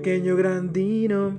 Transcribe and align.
pequeño 0.00 0.34
grandino. 0.34 1.38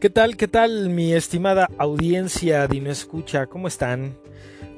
¿Qué 0.00 0.08
tal, 0.08 0.38
qué 0.38 0.48
tal, 0.48 0.88
mi 0.88 1.12
estimada 1.12 1.68
audiencia 1.76 2.66
de 2.66 2.90
Escucha? 2.90 3.46
¿Cómo 3.46 3.68
están? 3.68 4.16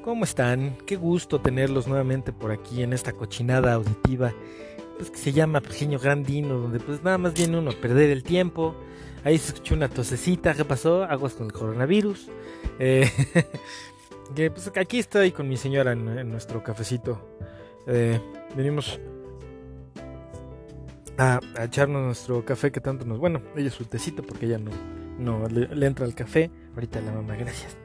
¿Cómo 0.03 0.25
están? 0.25 0.75
Qué 0.85 0.97
gusto 0.97 1.39
tenerlos 1.39 1.87
nuevamente 1.87 2.33
por 2.33 2.51
aquí 2.51 2.83
en 2.83 2.91
esta 2.91 3.13
cochinada 3.13 3.73
auditiva 3.73 4.33
pues, 4.97 5.09
que 5.09 5.17
se 5.17 5.31
llama 5.31 5.61
Pequeño 5.61 5.99
Grandino, 5.99 6.57
donde 6.57 6.81
pues 6.81 7.01
nada 7.01 7.17
más 7.17 7.33
viene 7.33 7.57
uno 7.57 7.71
a 7.71 7.75
perder 7.75 8.09
el 8.09 8.23
tiempo. 8.23 8.75
Ahí 9.23 9.37
se 9.37 9.53
escuchó 9.53 9.75
una 9.75 9.89
tosecita, 9.89 10.53
¿qué 10.53 10.63
pasó? 10.63 11.03
Aguas 11.03 11.33
con 11.33 11.47
el 11.47 11.51
coronavirus. 11.53 12.29
Eh, 12.79 13.09
que, 14.35 14.49
pues 14.49 14.71
aquí 14.75 14.99
estoy 14.99 15.31
con 15.31 15.47
mi 15.49 15.57
señora 15.57 15.91
en, 15.91 16.29
nuestro 16.29 16.63
cafecito. 16.63 17.37
Eh, 17.85 18.19
venimos 18.55 18.99
a, 21.17 21.39
echarnos 21.61 22.05
nuestro 22.05 22.45
café 22.45 22.71
que 22.71 22.79
tanto 22.79 23.05
nos... 23.05 23.19
Bueno, 23.19 23.41
ella 23.55 23.69
su 23.69 23.85
tecito 23.85 24.23
porque 24.23 24.45
ella 24.45 24.57
no, 24.57 24.71
no 25.17 25.47
le, 25.49 25.85
entra 25.85 26.05
el 26.05 26.15
café. 26.15 26.49
Ahorita 26.73 27.01
la 27.01 27.11
mamá, 27.11 27.35
gracias. 27.35 27.77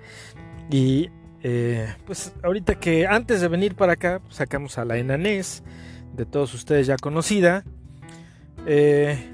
Y 0.70 1.10
eh, 1.42 1.92
pues 2.06 2.32
ahorita 2.44 2.76
que 2.76 3.08
antes 3.08 3.40
de 3.40 3.48
venir 3.48 3.74
para 3.74 3.94
acá, 3.94 4.20
pues, 4.20 4.36
sacamos 4.36 4.78
a 4.78 4.84
la 4.84 4.98
enanés, 4.98 5.64
de 6.14 6.26
todos 6.26 6.54
ustedes 6.54 6.86
ya 6.86 6.96
conocida. 6.96 7.64
Eh, 8.66 9.33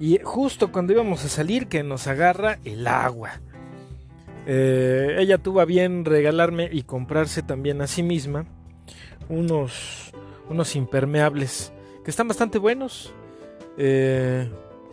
y 0.00 0.18
justo 0.22 0.72
cuando 0.72 0.92
íbamos 0.92 1.24
a 1.24 1.28
salir 1.28 1.66
que 1.66 1.82
nos 1.82 2.06
agarra 2.06 2.58
el 2.64 2.86
agua. 2.86 3.40
Eh, 4.46 5.16
ella 5.18 5.38
tuvo 5.38 5.60
a 5.60 5.64
bien 5.64 6.04
regalarme 6.04 6.68
y 6.72 6.82
comprarse 6.82 7.42
también 7.42 7.82
a 7.82 7.86
sí 7.86 8.02
misma 8.02 8.46
unos, 9.28 10.12
unos 10.48 10.74
impermeables 10.76 11.72
que 12.04 12.10
están 12.10 12.28
bastante 12.28 12.58
buenos. 12.58 13.12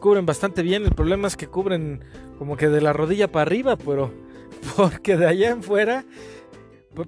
cubren 0.02 0.26
bastante 0.26 0.62
bien. 0.62 0.84
El 0.84 0.94
problema 0.94 1.28
es 1.28 1.38
que 1.38 1.48
cubren 1.48 2.02
como 2.38 2.58
que 2.58 2.68
de 2.68 2.82
la 2.82 2.92
rodilla 2.92 3.32
para 3.32 3.44
arriba, 3.44 3.78
pero 3.78 4.12
porque 4.76 5.16
de 5.16 5.28
allá 5.28 5.52
en 5.52 5.64
fuera 5.64 6.06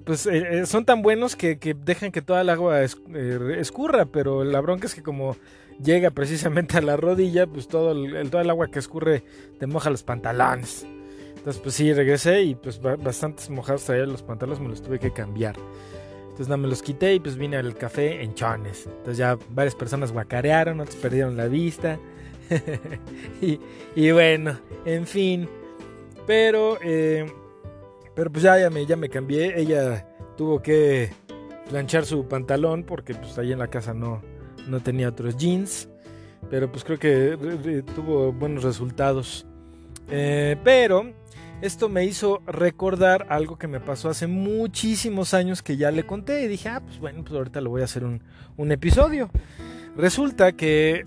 pues 0.04 0.26
eh, 0.26 0.60
eh, 0.60 0.66
son 0.66 0.84
tan 0.84 1.02
buenos 1.02 1.34
que, 1.34 1.56
dejan 1.56 2.12
que 2.12 2.22
toda 2.22 2.42
el 2.42 2.50
agua 2.50 2.82
eh, 2.82 2.88
escurra, 3.58 4.06
pero 4.06 4.44
la 4.44 4.60
bronca 4.60 4.86
es 4.86 4.94
que 4.94 5.02
como 5.02 5.36
llega 5.82 6.10
precisamente 6.10 6.78
a 6.78 6.80
la 6.80 6.96
rodilla, 6.96 7.46
pues 7.46 7.68
todo 7.68 7.92
el, 7.92 8.30
todo 8.30 8.40
el 8.40 8.50
agua 8.50 8.68
que 8.68 8.78
escurre 8.78 9.22
te 9.58 9.66
moja 9.66 9.90
los 9.90 10.02
pantalones. 10.02 10.86
Entonces 11.36 11.62
pues 11.62 11.74
sí, 11.74 11.92
regresé 11.92 12.42
y 12.42 12.54
pues 12.54 12.80
bastantes 12.80 13.48
mojados 13.50 13.84
traía 13.84 14.06
los 14.06 14.22
pantalones, 14.22 14.60
me 14.60 14.68
los 14.68 14.82
tuve 14.82 14.98
que 14.98 15.12
cambiar. 15.12 15.56
Entonces 16.22 16.48
nada, 16.48 16.58
me 16.58 16.68
los 16.68 16.82
quité 16.82 17.14
y 17.14 17.20
pues 17.20 17.36
vine 17.36 17.56
al 17.56 17.74
café 17.74 18.22
en 18.22 18.34
chones. 18.34 18.86
Entonces 18.86 19.16
ya 19.16 19.38
varias 19.50 19.74
personas 19.74 20.12
guacarearon, 20.12 20.80
otros 20.80 20.96
perdieron 20.96 21.36
la 21.36 21.46
vista. 21.46 21.98
y, 23.42 23.60
y, 23.94 24.10
bueno, 24.10 24.58
en 24.84 25.06
fin. 25.06 25.48
Pero, 26.26 26.78
eh, 26.82 27.26
pero 28.14 28.30
pues 28.30 28.42
ya, 28.42 28.58
ya, 28.58 28.70
me, 28.70 28.84
ya 28.86 28.96
me 28.96 29.08
cambié. 29.08 29.58
Ella 29.58 30.06
tuvo 30.36 30.62
que 30.62 31.10
planchar 31.68 32.04
su 32.04 32.26
pantalón 32.26 32.84
porque 32.84 33.14
pues 33.14 33.36
ahí 33.38 33.52
en 33.52 33.58
la 33.58 33.68
casa 33.68 33.92
no, 33.92 34.22
no 34.68 34.80
tenía 34.80 35.08
otros 35.08 35.36
jeans. 35.36 35.88
Pero 36.50 36.70
pues 36.70 36.84
creo 36.84 36.98
que 36.98 37.84
tuvo 37.94 38.32
buenos 38.32 38.62
resultados. 38.62 39.46
Eh, 40.10 40.56
pero 40.64 41.12
esto 41.60 41.88
me 41.88 42.04
hizo 42.04 42.40
recordar 42.46 43.26
algo 43.28 43.58
que 43.58 43.66
me 43.66 43.80
pasó 43.80 44.08
hace 44.08 44.26
muchísimos 44.26 45.34
años 45.34 45.62
que 45.62 45.76
ya 45.76 45.90
le 45.90 46.06
conté. 46.06 46.44
Y 46.44 46.48
dije, 46.48 46.68
ah, 46.68 46.80
pues 46.80 46.98
bueno, 46.98 47.22
pues 47.22 47.34
ahorita 47.34 47.60
le 47.60 47.68
voy 47.68 47.82
a 47.82 47.84
hacer 47.84 48.04
un, 48.04 48.22
un 48.56 48.72
episodio. 48.72 49.30
Resulta 49.96 50.52
que 50.52 51.06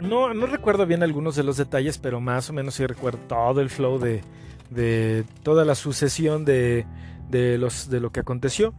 no, 0.00 0.32
no 0.34 0.46
recuerdo 0.46 0.86
bien 0.86 1.02
algunos 1.02 1.36
de 1.36 1.44
los 1.44 1.56
detalles, 1.56 1.98
pero 1.98 2.20
más 2.20 2.50
o 2.50 2.52
menos 2.52 2.74
sí 2.74 2.86
recuerdo 2.86 3.18
todo 3.28 3.60
el 3.60 3.70
flow 3.70 3.98
de, 3.98 4.22
de 4.70 5.24
toda 5.42 5.64
la 5.64 5.74
sucesión 5.74 6.44
de, 6.44 6.86
de, 7.30 7.58
los, 7.58 7.90
de 7.90 8.00
lo 8.00 8.10
que 8.10 8.20
aconteció. 8.20 8.74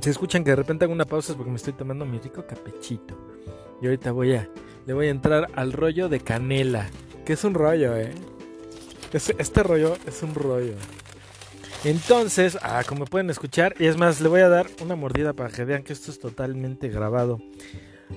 Se 0.00 0.10
escuchan 0.10 0.42
que 0.42 0.50
de 0.50 0.56
repente 0.56 0.84
hago 0.84 0.94
una 0.94 1.04
pausa 1.04 1.34
porque 1.34 1.50
me 1.50 1.56
estoy 1.56 1.72
tomando 1.74 2.06
mi 2.06 2.18
rico 2.18 2.46
capechito. 2.46 3.14
Y 3.80 3.86
ahorita 3.86 4.12
voy 4.12 4.34
a, 4.34 4.48
le 4.86 4.94
voy 4.94 5.08
a 5.08 5.10
entrar 5.10 5.48
al 5.54 5.72
rollo 5.72 6.08
de 6.08 6.20
canela. 6.20 6.88
Que 7.24 7.34
es 7.34 7.44
un 7.44 7.54
rollo, 7.54 7.96
eh. 7.96 8.12
este 9.12 9.62
rollo 9.62 9.96
es 10.06 10.22
un 10.22 10.34
rollo. 10.34 10.74
Entonces, 11.84 12.58
ah, 12.62 12.82
como 12.86 13.04
pueden 13.04 13.30
escuchar, 13.30 13.74
y 13.78 13.86
es 13.86 13.96
más, 13.96 14.20
le 14.20 14.28
voy 14.28 14.40
a 14.40 14.48
dar 14.48 14.66
una 14.82 14.96
mordida 14.96 15.34
para 15.34 15.50
que 15.50 15.64
vean 15.64 15.82
que 15.82 15.92
esto 15.92 16.10
es 16.10 16.18
totalmente 16.18 16.88
grabado 16.88 17.38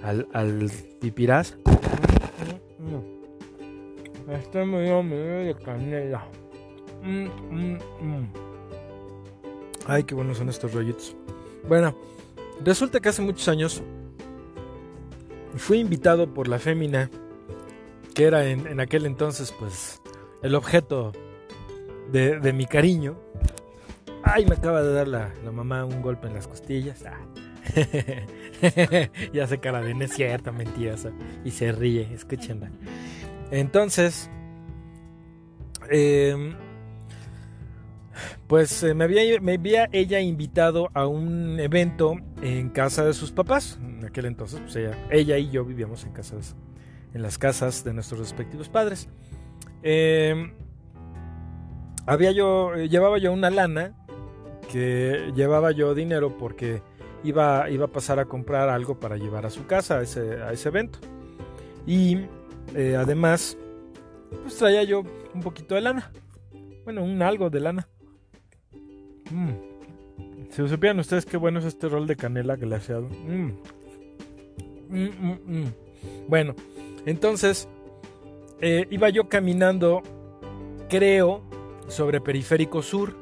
al, 0.01 0.27
al 0.33 0.71
pipirás. 0.99 1.57
Este 4.31 4.63
me 4.63 4.83
dio 4.83 5.03
de 5.03 5.55
canela. 5.63 6.23
Mm, 7.03 7.25
mm, 7.49 7.77
mm. 8.01 8.33
Ay, 9.87 10.03
qué 10.03 10.13
buenos 10.13 10.37
son 10.37 10.49
estos 10.49 10.73
rollitos. 10.73 11.15
Bueno, 11.67 11.95
resulta 12.63 12.99
que 12.99 13.09
hace 13.09 13.21
muchos 13.21 13.47
años 13.47 13.83
fui 15.55 15.79
invitado 15.79 16.33
por 16.33 16.47
la 16.47 16.59
fémina, 16.59 17.09
que 18.13 18.25
era 18.25 18.45
en, 18.45 18.79
aquel 18.79 19.05
entonces, 19.05 19.53
pues, 19.57 20.01
el 20.41 20.55
objeto 20.55 21.11
de, 22.11 22.53
mi 22.53 22.65
cariño. 22.65 23.17
Ay, 24.23 24.45
me 24.45 24.55
acaba 24.55 24.83
de 24.83 24.93
dar 24.93 25.07
la, 25.07 25.31
mamá 25.51 25.85
un 25.85 26.01
golpe 26.01 26.27
en 26.27 26.33
las 26.33 26.47
costillas. 26.47 27.03
Ah. 27.05 27.19
y 29.33 29.39
hace 29.39 29.59
cara 29.59 29.81
de 29.81 29.93
no 29.93 30.05
es 30.05 30.13
cierta, 30.13 30.51
mentirosa. 30.51 31.11
Y 31.45 31.51
se 31.51 31.71
ríe, 31.71 32.13
escúchenla. 32.13 32.71
Entonces, 33.51 34.29
em, 35.89 36.55
pues 38.49 38.81
eh, 38.81 38.95
me, 38.95 39.03
había, 39.03 39.89
ella 39.91 40.19
invitado 40.19 40.89
a 40.95 41.05
un 41.05 41.59
evento 41.59 42.15
en 42.41 42.69
casa 42.69 43.05
de 43.05 43.13
sus 43.13 43.31
papás. 43.31 43.77
En 43.79 44.03
aquel 44.03 44.25
entonces, 44.25 44.59
pues 44.59 44.75
ella, 45.11 45.37
y 45.37 45.51
yo 45.51 45.63
vivíamos 45.63 46.03
en 46.03 46.13
casas, 46.13 46.55
en 47.13 47.21
las 47.21 47.37
casas 47.37 47.83
de 47.83 47.93
nuestros 47.93 48.19
respectivos 48.19 48.67
padres. 48.67 49.07
Em, 49.83 50.51
había 52.07 52.31
yo, 52.31 52.73
llevaba 52.73 53.19
yo 53.19 53.31
una 53.31 53.51
lana 53.51 53.93
que 54.71 55.31
llevaba 55.35 55.71
yo 55.71 55.93
dinero 55.93 56.35
porque 56.35 56.81
iba, 57.23 57.69
iba 57.69 57.85
a 57.85 57.91
pasar 57.91 58.17
a 58.17 58.25
comprar 58.25 58.67
algo 58.69 58.99
para 58.99 59.17
llevar 59.17 59.45
a 59.45 59.51
su 59.51 59.67
casa 59.67 59.99
a 59.99 60.01
ese, 60.01 60.41
a 60.41 60.51
ese 60.53 60.69
evento. 60.69 60.97
Y 61.85 62.17
eh, 62.73 62.95
además, 62.97 63.59
pues 64.41 64.55
traía 64.57 64.81
yo 64.81 65.03
un 65.35 65.41
poquito 65.41 65.75
de 65.75 65.81
lana. 65.81 66.11
Bueno, 66.83 67.03
un 67.03 67.21
algo 67.21 67.51
de 67.51 67.59
lana. 67.59 67.87
Mm. 69.31 70.49
Si 70.51 70.67
supieran 70.67 70.99
ustedes 70.99 71.25
qué 71.25 71.37
bueno 71.37 71.59
es 71.59 71.65
este 71.65 71.87
rol 71.87 72.07
de 72.07 72.15
canela 72.15 72.55
glaseado. 72.55 73.07
Mm. 73.09 73.51
Mm, 74.89 75.65
bueno, 76.27 76.55
entonces 77.05 77.67
eh, 78.59 78.87
iba 78.89 79.09
yo 79.09 79.29
caminando, 79.29 80.01
creo, 80.89 81.41
sobre 81.87 82.21
Periférico 82.21 82.81
Sur 82.81 83.15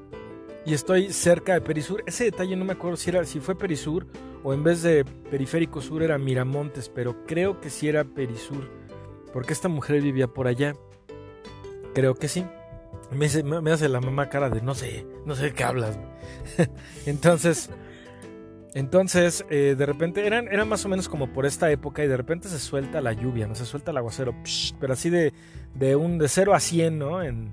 y 0.65 0.73
estoy 0.73 1.11
cerca 1.11 1.53
de 1.53 1.61
Perisur. 1.61 2.03
Ese 2.07 2.25
detalle 2.25 2.55
no 2.55 2.63
me 2.63 2.73
acuerdo 2.73 2.95
si 2.97 3.09
era 3.09 3.23
si 3.25 3.39
fue 3.39 3.57
Perisur 3.57 4.07
o 4.43 4.53
en 4.53 4.63
vez 4.63 4.81
de 4.81 5.03
Periférico 5.03 5.81
Sur 5.81 6.03
era 6.03 6.17
Miramontes, 6.17 6.89
pero 6.89 7.25
creo 7.25 7.59
que 7.59 7.69
sí 7.69 7.89
era 7.89 8.05
Perisur 8.05 8.77
porque 9.37 9.53
esta 9.53 9.69
mujer 9.69 10.01
vivía 10.01 10.27
por 10.27 10.47
allá. 10.47 10.75
Creo 11.93 12.15
que 12.15 12.27
sí. 12.27 12.45
Me, 13.11 13.27
hace 13.71 13.87
la 13.87 14.01
mamá 14.01 14.29
cara 14.29 14.49
de 14.49 14.61
no 14.61 14.73
sé, 14.73 15.05
no 15.27 15.35
sé 15.35 15.43
de 15.43 15.53
qué 15.53 15.63
hablas. 15.63 15.99
entonces, 17.05 17.69
entonces 18.73 19.45
eh, 19.49 19.75
de 19.77 19.85
repente 19.85 20.25
eran, 20.25 20.47
era 20.47 20.65
más 20.65 20.85
o 20.85 20.89
menos 20.89 21.09
como 21.09 21.31
por 21.31 21.45
esta 21.45 21.69
época 21.69 22.03
y 22.03 22.07
de 22.07 22.17
repente 22.17 22.47
se 22.47 22.57
suelta 22.57 23.01
la 23.01 23.13
lluvia, 23.13 23.45
no 23.45 23.53
se 23.53 23.65
suelta 23.65 23.91
el 23.91 23.97
aguacero, 23.97 24.33
pero 24.79 24.93
así 24.93 25.09
de, 25.09 25.33
de, 25.75 25.95
un, 25.95 26.17
de 26.17 26.27
0 26.27 26.55
a 26.55 26.59
100, 26.59 26.97
¿no? 26.97 27.21
En, 27.21 27.51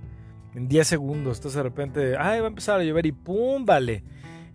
en 0.55 0.69
10 0.69 0.87
segundos. 0.87 1.39
Entonces 1.39 1.57
de 1.57 1.63
repente, 1.63 2.17
ay, 2.17 2.41
va 2.41 2.47
a 2.47 2.49
empezar 2.49 2.81
a 2.81 2.85
llover 2.85 3.07
y 3.07 3.13
¡pum! 3.13 3.65
Vale. 3.65 4.05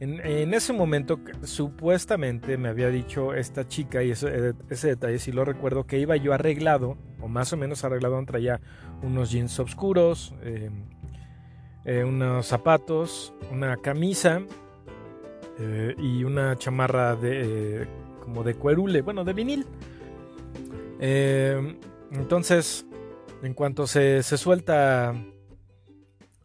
En, 0.02 0.54
ese 0.54 0.72
momento, 0.72 1.20
supuestamente 1.44 2.58
me 2.58 2.70
había 2.70 2.88
dicho 2.88 3.34
esta 3.34 3.68
chica, 3.68 4.02
y 4.02 4.12
ese, 4.12 4.54
ese 4.70 4.88
detalle 4.88 5.20
si 5.20 5.34
lo 5.34 5.44
recuerdo, 5.44 5.86
que 5.86 6.00
iba 6.00 6.16
yo 6.16 6.32
arreglado, 6.32 6.98
o 7.20 7.28
más 7.28 7.52
o 7.52 7.58
menos 7.58 7.84
arreglado, 7.84 8.24
traía 8.26 8.62
unos 9.02 9.30
jeans 9.30 9.60
oscuros, 9.60 10.34
em, 10.42 10.86
eh, 11.90 12.04
unos 12.04 12.46
zapatos, 12.46 13.34
una 13.52 13.78
camisa 13.78 14.44
eh, 15.58 15.96
y 15.98 16.24
una 16.24 16.56
chamarra 16.56 17.16
de 17.16 17.88
como 18.22 18.44
de 18.44 18.54
cuerule, 18.54 19.02
bueno, 19.02 19.24
de 19.24 19.34
vinil. 19.34 19.66
Entonces, 22.12 22.86
En 23.42 23.56
cuanto 23.56 23.88
se, 23.88 24.22
se 24.22 24.38
suelta... 24.38 25.16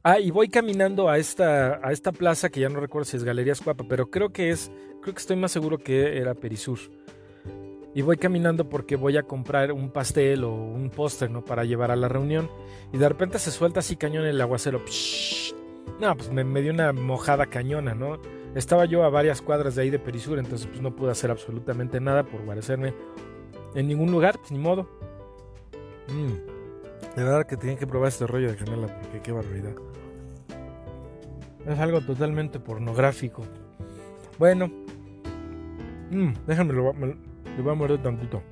Ah, 0.02 0.19
y 0.19 0.31
voy 0.31 0.49
caminando 0.49 1.11
a 1.11 1.19
esta, 1.19 1.87
a 1.87 1.93
esta 1.93 2.12
plaza 2.12 2.49
que 2.49 2.61
ya 2.61 2.70
no 2.70 2.81
recuerdo 2.81 3.05
si 3.05 3.19
es 3.19 3.25
Galerías 3.25 3.61
Cuapa, 3.61 3.85
pero 3.87 4.11
creo 4.11 4.31
que 4.31 4.50
es, 4.50 4.70
creo 5.02 5.14
que 5.14 5.20
estoy 5.20 5.37
más 5.37 5.52
seguro 5.52 5.76
que 5.76 6.17
era 6.19 6.35
Perisur. 6.35 6.79
Y 7.94 8.02
voy 8.02 8.17
caminando 8.17 8.69
porque 8.69 8.96
voy 8.96 9.17
a 9.17 9.23
comprar 9.23 9.70
un 9.70 9.91
pastel 9.91 10.44
o 10.44 10.52
un 10.52 10.91
póster, 10.91 11.31
¿no? 11.31 11.44
Para 11.44 11.64
llevar 11.64 11.93
a 11.93 11.96
la 11.96 12.08
reunión. 12.08 12.50
Y 12.93 12.99
de 12.99 13.08
repente 13.08 13.38
se 13.38 13.52
suelta 13.52 13.81
así 13.81 13.96
cañón 13.96 14.25
el 14.25 14.41
aguacero. 14.41 14.82
No, 16.00 16.17
pues 16.17 16.31
me, 16.31 16.43
me 16.43 16.61
dio 16.61 16.73
una 16.73 16.93
mojada 16.93 17.46
cañona, 17.46 17.94
¿no? 17.94 18.19
Estaba 18.56 18.85
yo 18.85 19.05
a 19.05 19.11
varias 19.11 19.43
cuadras 19.43 19.76
de 19.76 19.82
ahí 19.82 19.91
de 19.91 19.99
Perisur, 19.99 20.38
entonces 20.38 20.67
pues 20.67 20.81
no 20.81 20.94
pude 20.94 21.12
hacer 21.12 21.31
absolutamente 21.31 22.00
nada 22.00 22.25
por 22.25 22.44
guarecerme 22.44 22.94
en 23.75 23.88
ningún 23.88 24.11
lugar, 24.11 24.38
pues 24.38 24.50
ni 24.52 24.58
modo. 24.58 24.88
Mm. 26.08 27.17
De 27.17 27.23
verdad 27.23 27.46
que 27.46 27.56
tienen 27.56 27.79
que 27.79 27.87
probar 27.87 28.08
este 28.08 28.26
rollo 28.26 28.50
de 28.50 28.56
canela, 28.56 28.87
porque 29.00 29.20
qué 29.20 29.32
barbaridad. 29.32 29.75
Es 31.67 31.79
algo 31.79 32.00
totalmente 32.00 32.61
pornográfico. 32.61 33.43
Bueno. 34.38 34.69
Mm, 36.11 36.32
déjame, 36.46 36.73
lo, 36.73 36.93
le 37.56 37.62
voy 37.62 37.73
a 37.73 37.75
morder 37.75 38.03
tantito. 38.03 38.43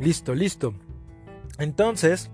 Listo, 0.00 0.34
listo. 0.34 0.74
Entonces, 1.58 2.30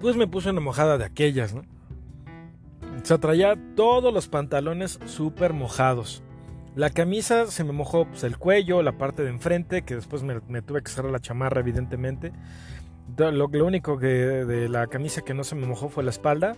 pues 0.00 0.16
me 0.16 0.26
puse 0.26 0.50
una 0.50 0.60
mojada 0.60 0.98
de 0.98 1.04
aquellas, 1.04 1.54
¿no? 1.54 1.62
Se 3.02 3.18
traía 3.18 3.56
todos 3.76 4.12
los 4.12 4.28
pantalones 4.28 4.98
súper 5.06 5.52
mojados. 5.52 6.22
La 6.76 6.90
camisa 6.90 7.46
se 7.46 7.64
me 7.64 7.72
mojó 7.72 8.06
pues, 8.06 8.22
el 8.24 8.38
cuello, 8.38 8.82
la 8.82 8.92
parte 8.92 9.22
de 9.22 9.30
enfrente, 9.30 9.82
que 9.82 9.96
después 9.96 10.22
me, 10.22 10.62
tuve 10.62 10.82
que 10.82 10.90
cerrar 10.90 11.10
la 11.10 11.18
chamarra, 11.18 11.60
evidentemente. 11.60 12.32
Lo, 13.16 13.48
lo, 13.48 13.66
único 13.66 13.98
que 13.98 14.06
de 14.06 14.68
la 14.68 14.86
camisa 14.86 15.22
que 15.22 15.34
no 15.34 15.42
se 15.42 15.56
me 15.56 15.66
mojó 15.66 15.88
fue 15.88 16.04
la 16.04 16.10
espalda. 16.10 16.56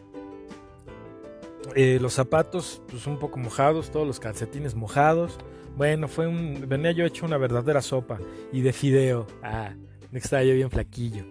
Eh, 1.75 1.99
los 2.01 2.13
zapatos, 2.13 2.83
pues 2.89 3.07
un 3.07 3.19
poco 3.19 3.39
mojados, 3.39 3.91
todos 3.91 4.07
los 4.07 4.21
calcetines 4.21 4.75
mojados. 4.75 5.39
Bueno, 5.77 6.09
fue 6.09 6.27
un. 6.27 6.67
Venía 6.69 6.93
yo 6.93 7.05
hecho 7.05 7.27
una 7.27 7.39
verdadera 7.39 7.83
sopa. 7.83 8.19
Y 8.53 8.61
de 8.61 8.73
fideo. 8.73 9.27
Ah, 9.43 9.75
estaba 10.13 10.43
yo 10.45 10.55
bien 10.55 10.71
flaquillo. 10.71 11.25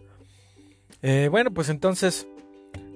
Eh, 1.01 1.29
bueno, 1.31 1.51
pues 1.51 1.69
entonces 1.69 2.27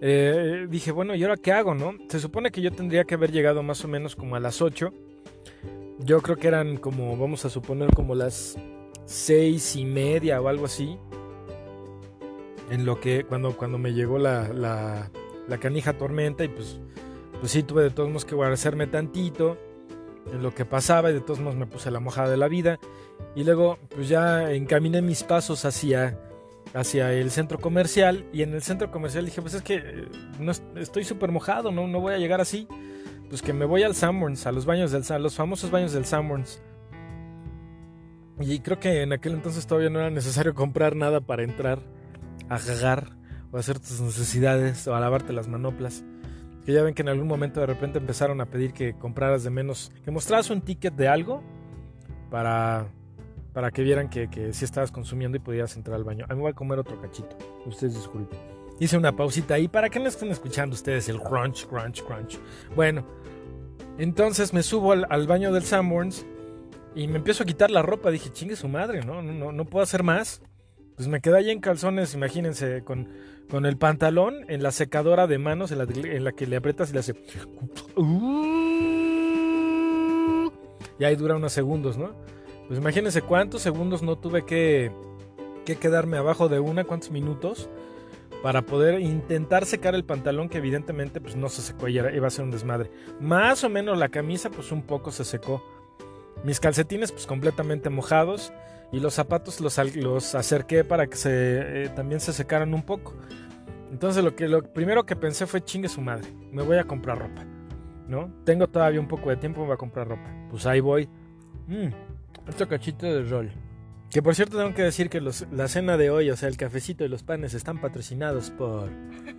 eh, 0.02 0.68
dije, 0.70 0.92
bueno, 0.92 1.16
¿y 1.16 1.24
ahora 1.24 1.38
qué 1.38 1.52
hago, 1.52 1.74
no? 1.74 1.94
Se 2.10 2.20
supone 2.20 2.52
que 2.52 2.62
yo 2.62 2.72
tendría 2.72 3.04
que 3.04 3.16
haber 3.16 3.32
llegado 3.32 3.64
más 3.64 3.84
o 3.84 3.88
menos 3.88 4.16
como 4.16 4.36
a 4.36 4.40
las 4.40 4.62
8. 4.62 4.94
Yo 6.00 6.22
creo 6.22 6.38
que 6.38 6.48
eran 6.48 6.78
como, 6.78 7.16
vamos 7.18 7.46
a 7.46 7.50
suponer, 7.50 7.94
como 7.94 8.16
las 8.16 8.58
seis 9.06 9.76
y 9.76 9.86
media 9.86 10.42
o 10.42 10.48
algo 10.48 10.66
así. 10.66 10.98
En 12.70 12.86
lo 12.86 13.00
que, 13.00 13.24
cuando, 13.24 13.56
cuando 13.56 13.78
me 13.78 13.94
llegó 13.94 14.18
la, 14.18 14.50
la, 14.50 15.10
la 15.48 15.58
canija 15.60 15.94
tormenta 15.94 16.44
y 16.44 16.50
pues, 16.50 16.80
pues 17.40 17.52
sí, 17.52 17.64
tuve 17.64 17.84
de 17.84 17.92
todos 17.92 18.10
modos 18.10 18.26
que 18.26 18.36
guardarme 18.36 18.88
tantito 18.88 19.58
en 20.32 20.44
lo 20.44 20.54
que 20.54 20.66
pasaba 20.66 21.12
y 21.12 21.14
de 21.14 21.22
todos 21.22 21.40
modos 21.40 21.56
me 21.56 21.68
puse 21.68 21.92
la 21.92 22.00
mojada 22.00 22.30
de 22.30 22.38
la 22.38 22.48
vida. 22.48 22.80
Y 23.36 23.44
luego 23.44 23.78
pues 23.90 24.10
ya 24.10 24.52
encaminé 24.52 25.02
mis 25.02 25.24
pasos 25.24 25.66
hacia 25.66 26.20
hacia 26.74 27.14
el 27.14 27.32
centro 27.32 27.60
comercial 27.60 28.26
y 28.34 28.42
en 28.42 28.54
el 28.54 28.62
centro 28.62 28.92
comercial 28.92 29.26
dije, 29.26 29.42
pues 29.42 29.54
es 29.54 29.62
que 29.62 29.76
eh, 29.76 30.08
no 30.40 30.52
estoy 30.76 31.06
súper 31.06 31.32
mojado, 31.32 31.72
¿no? 31.72 31.88
no 31.88 32.02
voy 32.02 32.14
a 32.14 32.18
llegar 32.18 32.42
así. 32.42 32.68
Pues 33.30 33.42
que 33.42 33.54
me 33.54 33.66
voy 33.66 33.82
al 33.84 33.96
Sanborns, 33.96 34.46
a 34.46 34.52
los 34.52 34.66
baños 34.66 34.92
del 34.92 35.04
a 35.10 35.20
los 35.20 35.36
famosos 35.36 35.72
baños 35.72 35.94
del 35.94 36.06
Sanborns. 36.06 36.62
Y 38.40 38.60
creo 38.60 38.80
que 38.80 39.02
en 39.02 39.14
aquel 39.14 39.34
entonces 39.34 39.66
todavía 39.66 39.90
no 39.90 40.00
era 40.00 40.10
necesario 40.10 40.54
comprar 40.54 40.96
nada 40.96 41.22
para 41.22 41.44
entrar 41.44 41.80
a 42.50 42.60
jagar 42.60 43.12
o 43.52 43.58
hacer 43.58 43.80
tus 43.80 44.00
necesidades 44.02 44.88
o 44.88 44.96
a 44.96 45.00
lavarte 45.00 45.34
las 45.34 45.48
manoplas. 45.48 46.04
Que 46.66 46.74
ya 46.74 46.84
ven 46.84 46.94
que 46.94 47.04
en 47.04 47.10
algún 47.10 47.28
momento 47.28 47.60
de 47.60 47.68
repente 47.68 48.00
empezaron 48.00 48.42
a 48.42 48.46
pedir 48.46 48.74
que 48.74 48.96
compraras 48.96 49.44
de 49.44 49.52
menos, 49.52 49.92
que 50.04 50.12
mostraras 50.12 50.50
un 50.50 50.62
ticket 50.62 50.96
de 50.96 51.08
algo 51.08 51.44
para 52.30 52.88
para 53.56 53.72
que 53.72 53.84
vieran 53.84 54.10
que, 54.10 54.30
que 54.30 54.52
sí 54.52 54.66
estabas 54.66 54.92
consumiendo 54.92 55.38
y 55.38 55.40
podías 55.40 55.78
entrar 55.78 55.96
al 55.96 56.04
baño. 56.04 56.26
A 56.26 56.34
mí 56.34 56.36
me 56.36 56.42
voy 56.42 56.52
a 56.52 56.54
comer 56.54 56.78
otro 56.78 57.00
cachito. 57.00 57.38
Ustedes 57.66 57.96
disculpen. 57.96 58.38
Hice 58.82 58.98
una 58.98 59.16
pausita 59.16 59.54
ahí 59.54 59.70
para 59.70 59.90
que 59.90 59.98
no 59.98 60.10
estén 60.10 60.30
escuchando 60.30 60.74
ustedes 60.74 61.08
el 61.08 61.22
crunch, 61.22 61.66
crunch, 61.66 62.04
crunch. 62.04 62.38
Bueno, 62.76 63.06
entonces 63.98 64.54
me 64.54 64.62
subo 64.62 64.92
al, 64.92 65.28
baño 65.28 65.54
del 65.54 65.64
Sanborns 65.64 66.26
y 66.94 67.08
me 67.08 67.16
empiezo 67.16 67.44
a 67.44 67.46
quitar 67.46 67.72
la 67.72 67.82
ropa. 67.82 68.12
Dije, 68.12 68.30
chingue 68.30 68.58
su 68.58 68.68
madre, 68.68 69.06
¿no? 69.06 69.22
No, 69.22 69.54
no 69.54 69.66
puedo 69.66 69.84
hacer 69.84 70.04
más. 70.04 70.42
Pues 70.96 71.08
me 71.08 71.20
quedé 71.22 71.38
ahí 71.38 71.50
en 71.50 71.60
calzones, 71.60 72.14
imagínense, 72.14 72.84
con, 72.84 73.10
con 73.50 73.66
el 73.66 73.78
pantalón 73.78 74.46
en 74.48 74.64
la 74.64 74.72
secadora 74.72 75.28
de 75.28 75.38
manos 75.38 75.72
en 75.72 75.80
la, 75.80 75.84
en 75.86 76.24
la 76.24 76.32
que 76.32 76.48
le 76.48 76.56
aprietas 76.56 76.90
y 76.90 76.94
le 76.94 77.00
hace... 77.00 77.14
Y 80.98 81.04
ahí 81.04 81.16
dura 81.18 81.36
unos 81.36 81.52
segundos, 81.52 81.98
¿no? 81.98 82.14
Pues 82.68 82.80
imagínense 82.80 83.22
cuántos 83.22 83.62
segundos 83.62 84.02
no 84.02 84.18
tuve 84.18 84.46
que, 84.46 84.92
que 85.66 85.76
quedarme 85.76 86.18
abajo 86.18 86.48
de 86.48 86.60
una, 86.60 86.86
cuántos 86.86 87.12
minutos 87.12 87.70
para 88.42 88.62
poder 88.62 89.02
intentar 89.02 89.66
secar 89.66 89.96
el 89.96 90.06
pantalón 90.06 90.50
que 90.50 90.60
evidentemente 90.60 91.20
pues 91.20 91.36
no 91.36 91.50
se 91.50 91.64
secó 91.64 91.88
y 91.88 91.98
iba 91.98 92.28
a 92.28 92.30
ser 92.30 92.46
un 92.46 92.52
desmadre. 92.52 92.92
Más 93.20 93.64
o 93.64 93.70
menos 93.70 93.98
la 93.98 94.10
camisa 94.10 94.52
pues 94.52 94.72
un 94.72 94.84
poco 94.84 95.12
se 95.12 95.26
secó. 95.26 95.64
Mis 96.44 96.60
calcetines 96.60 97.12
pues 97.12 97.26
completamente 97.26 97.90
mojados 97.90 98.54
y 98.92 99.00
los 99.00 99.14
zapatos 99.14 99.60
los, 99.62 99.78
los 99.96 100.36
acerqué 100.36 100.84
para 100.84 101.08
que 101.08 101.16
se, 101.18 101.84
eh, 101.84 101.90
también 101.90 102.20
se 102.20 102.34
secaran 102.34 102.74
un 102.74 102.84
poco. 102.84 103.16
Entonces 103.92 104.24
lo, 104.24 104.36
que, 104.36 104.48
lo 104.48 104.62
primero 104.74 105.06
que 105.06 105.16
pensé 105.16 105.48
fue 105.48 105.64
chingue 105.64 105.90
su 105.90 106.02
madre, 106.02 106.28
me 106.52 106.64
voy 106.64 106.78
a 106.78 106.84
comprar 106.84 107.20
ropa. 107.20 107.46
¿No? 108.08 108.32
Tengo 108.44 108.68
todavía 108.68 109.00
un 109.00 109.08
poco 109.08 109.30
de 109.30 109.38
tiempo, 109.38 109.62
me 109.62 109.68
voy 109.68 109.74
a 109.74 109.78
comprar 109.78 110.08
ropa. 110.08 110.30
Pues 110.52 110.66
ahí 110.68 110.80
voy. 110.80 111.10
Mm, 111.68 111.88
otro 112.48 112.68
cachito 112.68 113.06
de 113.08 113.24
rol. 113.24 113.52
Que 114.12 114.22
por 114.22 114.36
cierto 114.36 114.58
tengo 114.58 114.74
que 114.74 114.84
decir 114.84 115.10
que 115.10 115.20
la 115.20 115.68
cena 115.68 115.98
de 115.98 116.10
hoy, 116.10 116.30
o 116.30 116.38
sea, 116.38 116.48
el 116.48 116.56
cafecito 116.56 117.04
y 117.04 117.10
los 117.10 117.24
panes 117.24 117.54
están 117.54 117.82
patrocinados 117.82 118.52
por 118.52 118.90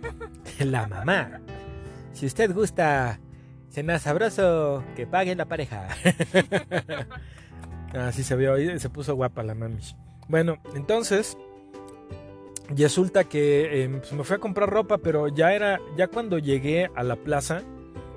la 0.59 0.87
mamá. 0.87 1.39
Si 2.11 2.25
usted 2.25 2.53
gusta 2.53 3.19
cenar 3.69 3.99
sabroso, 3.99 4.83
que 4.95 5.07
pague 5.07 5.35
la 5.35 5.45
pareja. 5.45 5.87
Así 7.97 8.23
se 8.23 8.35
vio, 8.35 8.55
se 8.79 8.89
puso 8.89 9.15
guapa 9.15 9.43
la 9.43 9.55
mami. 9.55 9.81
Bueno, 10.27 10.57
entonces, 10.75 11.37
resulta 12.69 13.23
que 13.23 13.83
em, 13.83 13.99
pues 13.99 14.13
me 14.13 14.23
fui 14.23 14.35
a 14.35 14.39
comprar 14.39 14.69
ropa, 14.69 14.97
pero 14.97 15.27
ya 15.27 15.53
era, 15.53 15.79
ya 15.95 16.07
cuando 16.07 16.37
llegué 16.37 16.89
a 16.95 17.03
la 17.03 17.15
plaza 17.15 17.61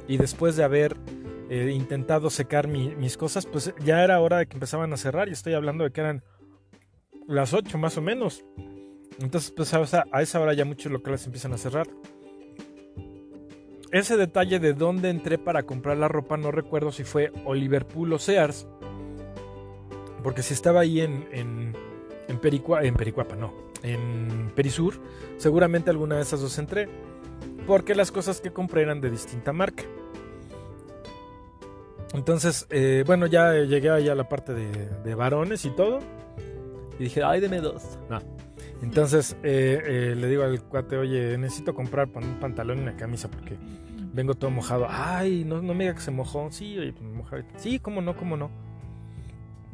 y 0.08 0.16
después 0.16 0.56
de 0.56 0.64
haber 0.64 0.96
eh, 1.48 1.72
intentado 1.74 2.30
secar 2.30 2.68
mis 2.68 3.16
cosas, 3.16 3.46
pues 3.46 3.72
ya 3.84 4.02
era 4.04 4.20
hora 4.20 4.38
de 4.38 4.46
que 4.46 4.56
empezaban 4.56 4.92
a 4.92 4.96
cerrar 4.96 5.28
y 5.28 5.32
estoy 5.32 5.54
hablando 5.54 5.84
de 5.84 5.92
que 5.92 6.00
eran 6.00 6.22
las 7.26 7.54
8 7.54 7.78
más 7.78 7.96
o 7.96 8.02
menos. 8.02 8.44
Entonces, 9.20 9.52
pues 9.54 9.72
a 9.74 10.22
esa 10.22 10.40
hora 10.40 10.54
ya 10.54 10.64
muchos 10.64 10.90
locales 10.90 11.24
empiezan 11.26 11.52
a 11.52 11.58
cerrar. 11.58 11.86
Ese 13.92 14.16
detalle 14.16 14.60
de 14.60 14.72
dónde 14.72 15.10
entré 15.10 15.36
para 15.36 15.64
comprar 15.64 15.96
la 15.96 16.06
ropa, 16.06 16.36
no 16.36 16.52
recuerdo 16.52 16.92
si 16.92 17.02
fue 17.02 17.32
o 17.44 17.54
Liverpool 17.54 18.12
o 18.12 18.18
Sears. 18.18 18.68
Porque 20.22 20.42
si 20.42 20.54
estaba 20.54 20.80
ahí 20.80 21.00
en, 21.00 21.28
en, 21.32 21.74
en, 22.28 22.40
en 22.82 22.94
Pericuapa, 22.94 23.36
no, 23.36 23.54
en 23.82 24.52
Perisur, 24.54 24.94
seguramente 25.36 25.90
alguna 25.90 26.16
de 26.16 26.22
esas 26.22 26.40
dos 26.40 26.58
entré. 26.58 26.88
Porque 27.66 27.94
las 27.94 28.10
cosas 28.10 28.40
que 28.40 28.52
compré 28.52 28.82
eran 28.82 29.00
de 29.00 29.10
distinta 29.10 29.52
marca. 29.52 29.84
Entonces, 32.12 32.66
eh, 32.70 33.04
bueno, 33.06 33.26
ya 33.26 33.54
llegué 33.54 33.90
allá 33.90 34.12
a 34.12 34.16
la 34.16 34.28
parte 34.28 34.52
de, 34.52 35.14
varones 35.14 35.64
y 35.64 35.70
todo. 35.70 36.00
Y 36.98 37.04
dije, 37.04 37.22
ay, 37.22 37.40
deme 37.40 37.60
dos. 37.60 37.98
No. 38.08 38.20
Entonces 38.82 39.36
eh, 39.42 39.82
eh, 39.84 40.14
le 40.16 40.26
digo 40.28 40.42
al 40.42 40.62
cuate, 40.62 40.96
oye, 40.96 41.36
necesito 41.36 41.74
comprar 41.74 42.08
un 42.14 42.40
pantalón 42.40 42.78
y 42.78 42.82
una 42.82 42.96
camisa 42.96 43.30
porque 43.30 43.56
vengo 44.12 44.34
todo 44.34 44.50
mojado. 44.50 44.86
Ay, 44.88 45.44
no, 45.44 45.60
no 45.62 45.74
me 45.74 45.84
diga 45.84 45.94
que 45.94 46.00
se 46.00 46.10
mojó. 46.10 46.50
Sí, 46.50 46.78
oye, 46.78 46.92
pues 46.92 47.04
me. 47.04 47.44
Sí, 47.56 47.78
cómo 47.78 48.00
no, 48.00 48.16
cómo 48.16 48.36
no. 48.36 48.50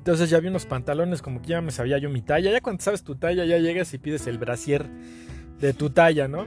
Entonces 0.07 0.31
ya 0.31 0.39
vi 0.39 0.47
unos 0.47 0.67
pantalones 0.67 1.21
como 1.21 1.43
que 1.43 1.49
ya 1.49 1.61
me 1.61 1.73
sabía 1.73 1.99
yo 1.99 2.09
mi 2.09 2.23
talla. 2.23 2.53
Ya 2.53 2.61
cuando 2.61 2.81
sabes 2.81 3.03
tu 3.03 3.17
talla, 3.17 3.45
ya 3.45 3.59
llegas 3.59 3.93
y 3.93 3.99
pides 3.99 4.29
el 4.29 4.39
brasier 4.39 4.87
de 5.59 5.73
tu 5.73 5.91
talla, 5.91 6.29
¿no? 6.29 6.47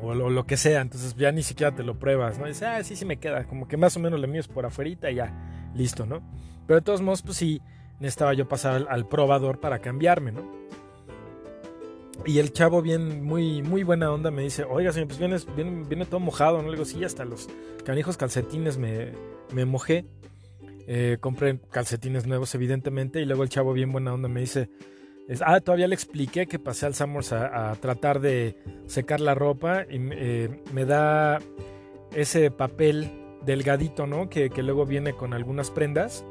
o 0.00 0.14
lo, 0.14 0.46
que 0.46 0.56
sea, 0.56 0.80
entonces 0.80 1.14
ya 1.14 1.30
ni 1.30 1.42
siquiera 1.42 1.74
te 1.74 1.82
lo 1.82 1.98
pruebas, 1.98 2.38
¿no? 2.38 2.46
Dices, 2.46 2.62
ah, 2.62 2.82
sí, 2.82 2.96
sí 2.96 3.04
me 3.04 3.18
queda, 3.18 3.44
como 3.44 3.68
que 3.68 3.76
más 3.76 3.96
o 3.98 4.00
menos 4.00 4.18
lo 4.18 4.26
mío 4.26 4.40
es 4.40 4.48
por 4.48 4.64
afuera 4.64 4.90
y 4.90 5.14
ya, 5.14 5.70
listo, 5.76 6.06
¿no? 6.06 6.22
Pero 6.66 6.80
de 6.80 6.84
todos 6.84 7.02
modos, 7.02 7.20
pues 7.22 7.36
sí, 7.36 7.60
necesitaba 8.00 8.32
yo 8.32 8.48
pasar 8.48 8.86
al, 8.88 9.06
probador 9.06 9.60
para 9.60 9.80
cambiarme, 9.80 10.32
¿no? 10.32 10.50
Y 12.24 12.38
el 12.38 12.52
chavo 12.52 12.80
bien, 12.80 13.22
muy, 13.22 13.62
muy 13.62 13.84
buena 13.84 14.10
onda 14.10 14.30
me 14.30 14.42
dice, 14.42 14.64
oiga 14.64 14.90
señor, 14.92 15.08
pues 15.08 15.18
viene, 15.20 15.84
viene, 15.86 16.06
todo 16.06 16.18
mojado, 16.18 16.62
¿no? 16.62 16.68
Le 16.68 16.76
digo, 16.76 16.86
sí, 16.86 17.04
hasta 17.04 17.26
los 17.26 17.48
canijos 17.84 18.16
calcetines 18.16 18.78
me, 18.78 19.12
me 19.52 19.66
mojé. 19.66 20.06
Eh, 20.86 21.18
compré 21.20 21.58
calcetines 21.70 22.26
nuevos, 22.26 22.54
evidentemente, 22.54 23.20
y 23.20 23.24
luego 23.24 23.42
el 23.42 23.48
chavo 23.48 23.72
bien 23.72 23.92
buena 23.92 24.12
onda 24.12 24.28
me 24.28 24.40
dice, 24.40 24.68
ah, 25.44 25.60
todavía 25.60 25.88
le 25.88 25.94
expliqué 25.94 26.46
que 26.46 26.58
pasé 26.58 26.86
al 26.86 26.94
Summers 26.94 27.32
a, 27.32 27.74
tratar 27.80 28.20
de 28.20 28.56
secar 28.86 29.20
la 29.20 29.34
ropa 29.34 29.84
y 29.88 29.98
eh, 30.12 30.62
me 30.72 30.84
da 30.84 31.38
ese 32.14 32.50
papel 32.50 33.10
delgadito, 33.44 34.06
¿no? 34.06 34.28
Que, 34.28 34.50
luego 34.62 34.86
viene 34.86 35.14
con 35.14 35.34
algunas 35.34 35.70
prendas. 35.70 36.24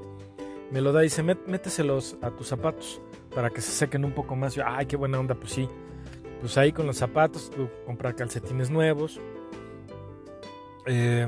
Me 0.72 0.82
lo 0.82 0.94
da 0.94 1.02
y 1.02 1.06
dice, 1.06 1.24
méteselos 1.24 2.18
a 2.22 2.32
tus 2.32 2.48
zapatos 2.48 3.02
para 3.34 3.50
que 3.50 3.62
se 3.62 3.72
sequen 3.72 4.06
un 4.06 4.14
poco 4.14 4.36
más. 4.36 4.56
Yo, 4.56 4.64
ay, 4.66 4.86
qué 4.86 4.96
buena 4.96 5.20
onda, 5.20 5.36
pues 5.36 5.52
sí. 5.52 5.68
Pues 6.40 6.58
ahí 6.58 6.72
con 6.72 6.88
los 6.88 6.98
zapatos, 6.98 7.52
comprar 7.86 8.16
calcetines 8.16 8.70
nuevos. 8.70 9.20
Eh, 10.88 11.28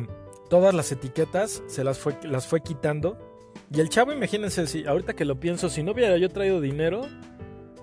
todas 0.53 0.75
las 0.75 0.91
etiquetas 0.91 1.63
se 1.65 1.83
las 1.83 1.97
fue, 1.97 2.15
las 2.21 2.45
fue 2.45 2.61
quitando. 2.61 3.17
Y 3.71 3.79
el 3.79 3.89
chavo, 3.89 4.13
imagínense, 4.13 4.67
si 4.67 4.85
ahorita 4.85 5.15
que 5.15 5.25
lo 5.25 5.39
pienso, 5.39 5.67
si 5.67 5.81
no 5.81 5.93
hubiera 5.93 6.15
yo 6.19 6.29
traído 6.29 6.61
dinero, 6.61 7.07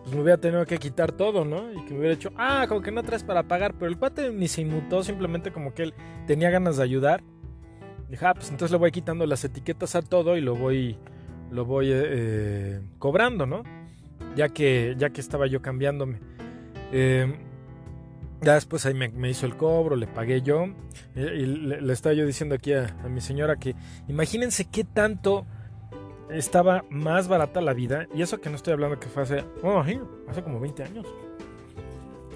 pues 0.04 0.14
me 0.14 0.22
hubiera 0.22 0.40
tenido 0.40 0.64
que 0.66 0.78
quitar 0.78 1.10
todo, 1.10 1.44
¿no? 1.44 1.72
Y 1.72 1.84
que 1.84 1.94
me 1.94 1.98
hubiera 1.98 2.14
hecho, 2.14 2.30
ah, 2.36 2.66
como 2.68 2.80
que 2.80 2.92
no 2.92 3.02
traes 3.02 3.24
para 3.24 3.42
pagar. 3.42 3.74
Pero 3.74 3.90
el 3.90 3.98
cuate 3.98 4.30
ni 4.30 4.46
se 4.46 4.60
inmutó, 4.60 5.02
simplemente 5.02 5.50
como 5.50 5.74
que 5.74 5.82
él 5.82 5.94
tenía 6.28 6.48
ganas 6.50 6.76
de 6.76 6.84
ayudar. 6.84 7.24
Dije, 8.08 8.24
ah, 8.24 8.34
pues 8.34 8.50
entonces 8.50 8.70
le 8.70 8.78
voy 8.78 8.92
quitando 8.92 9.26
las 9.26 9.42
etiquetas 9.42 9.96
a 9.96 10.02
todo 10.02 10.36
y 10.36 10.40
lo 10.40 10.54
voy, 10.54 10.96
lo 11.50 11.64
voy 11.64 11.88
eh, 11.92 12.80
cobrando, 13.00 13.46
¿no? 13.46 13.64
Ya 14.36 14.48
que, 14.48 14.94
ya 14.96 15.10
que 15.10 15.20
estaba 15.20 15.48
yo 15.48 15.60
cambiándome. 15.60 16.20
Eh, 16.92 17.34
ya 18.42 18.54
después 18.54 18.86
ahí 18.86 18.94
me, 18.94 19.30
hizo 19.30 19.46
el 19.46 19.56
cobro, 19.56 19.96
le 19.96 20.06
pagué 20.06 20.42
yo. 20.42 20.66
Eh, 21.14 21.38
y, 21.40 21.46
le, 21.46 21.92
estaba 21.92 22.14
yo 22.14 22.26
diciendo 22.26 22.54
aquí 22.54 22.72
a, 22.72 22.94
mi 23.08 23.20
señora 23.20 23.56
que 23.56 23.74
imagínense 24.08 24.64
qué 24.64 24.84
tanto 24.84 25.46
estaba 26.30 26.84
más 26.90 27.28
barata 27.28 27.60
la 27.60 27.74
vida. 27.74 28.06
Y 28.14 28.22
eso 28.22 28.40
que 28.40 28.50
no 28.50 28.56
estoy 28.56 28.72
hablando 28.72 28.98
que 28.98 29.08
fue 29.08 29.22
hace, 29.22 29.44
oh, 29.62 29.82
hace 30.28 30.42
como 30.42 30.60
20 30.60 30.82
años. 30.84 31.06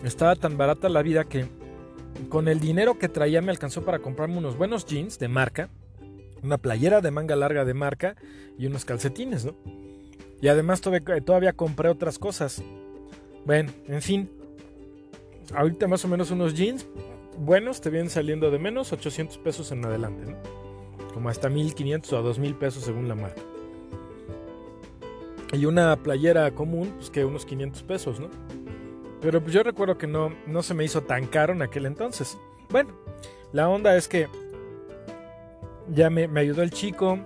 Estaba 0.02 0.37
tan 0.37 0.58
barata 0.58 0.88
la 0.88 1.02
vida 1.02 1.25
que 1.25 1.46
con 2.28 2.49
el 2.49 2.61
dinero 2.61 2.99
que 2.99 3.08
traía 3.08 3.40
me 3.40 3.50
alcanzó 3.50 3.84
para 3.84 4.00
comprarme 4.00 4.38
unos 4.38 4.58
buenos 4.58 4.84
jeans 4.84 5.18
de 5.18 5.28
marca, 5.28 5.70
una 6.42 6.58
playera 6.58 7.00
de 7.00 7.11
manga 7.11 7.34
larga 7.34 7.64
de 7.64 7.75
marca 7.75 8.14
y 8.58 8.66
unos 8.66 8.84
calcetines, 8.84 9.46
¿no? 9.46 9.56
Y 10.42 10.49
además 10.49 10.82
todavía, 10.82 11.20
todavía 11.23 11.54
compré 11.54 11.88
otras 11.88 12.18
cosas. 12.18 12.62
Bueno, 13.46 13.73
en 13.88 14.02
fin. 14.02 14.43
Ahorita 15.54 15.88
más 15.88 16.04
o 16.04 16.08
menos 16.08 16.30
unos 16.30 16.54
jeans 16.54 16.86
buenos 17.36 17.80
te 17.80 17.90
vienen 17.90 18.10
saliendo 18.10 18.50
de 18.50 18.58
menos 18.58 18.92
800 18.92 19.38
pesos 19.38 19.72
en 19.72 19.84
adelante. 19.84 20.36
Como 21.12 21.28
hasta 21.28 21.48
1500 21.48 22.12
o 22.12 22.22
2000 22.22 22.54
pesos 22.54 22.84
según 22.84 23.08
la 23.08 23.14
marca. 23.14 23.42
Y 25.52 25.66
una 25.66 25.96
playera 25.96 26.50
común, 26.52 26.92
pues 26.96 27.10
que 27.10 27.24
unos 27.24 27.46
500 27.46 27.82
pesos, 27.84 28.20
¿no? 28.20 28.28
Pero 29.20 29.40
pues 29.40 29.54
yo 29.54 29.62
recuerdo 29.62 29.96
que 29.96 30.06
no, 30.06 30.32
no 30.46 30.62
se 30.62 30.74
me 30.74 30.84
hizo 30.84 31.02
tan 31.02 31.26
caro 31.26 31.52
en 31.52 31.62
aquel 31.62 31.86
entonces. 31.86 32.36
Bueno, 32.70 32.90
la 33.52 33.68
onda 33.68 33.96
es 33.96 34.08
que 34.08 34.28
ya 35.88 36.10
me, 36.10 36.28
ayudó 36.38 36.62
el 36.62 36.70
chico. 36.70 37.18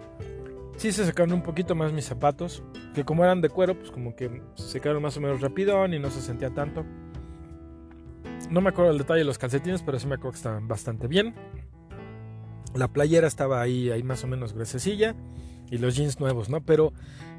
Sí 0.77 0.93
se 0.93 1.05
secaron 1.07 1.33
un 1.33 1.43
poquito 1.43 1.75
más 1.75 1.93
mis 1.93 2.05
zapatos. 2.05 2.63
Que 2.95 3.05
como 3.05 3.25
eran 3.25 3.41
de 3.41 3.49
cuero, 3.49 3.79
pues 3.79 3.91
como 3.91 4.15
que 4.15 4.43
se 4.55 4.69
secaron 4.69 5.03
más 5.03 5.17
o 5.17 5.21
menos 5.21 5.41
rapidón 5.41 5.95
y 5.95 5.99
no 5.99 6.11
se 6.11 6.21
sentía 6.21 6.51
tanto. 6.51 6.85
No 8.51 8.61
me 8.61 8.71
acuerdo 8.71 8.93
el 8.93 8.99
detalle 8.99 9.21
de 9.21 9.25
los 9.25 9.39
calcetines, 9.39 9.83
pero 9.83 9.99
sí 9.99 10.07
me 10.07 10.15
acuerdo 10.15 10.33
que 10.33 10.39
estaban 10.39 10.69
bastante 10.69 11.07
bien. 11.07 11.35
La 12.75 12.89
playera 12.89 13.27
estaba 13.27 13.61
ahí, 13.61 13.91
ahí 13.91 14.03
más 14.03 14.25
o 14.25 14.27
menos 14.27 14.53
gruesecilla. 14.53 15.15
Y 15.71 15.79
los 15.79 15.97
jeans 15.97 16.19
nuevos, 16.19 16.49
¿no? 16.49 16.63
Pero 16.63 16.93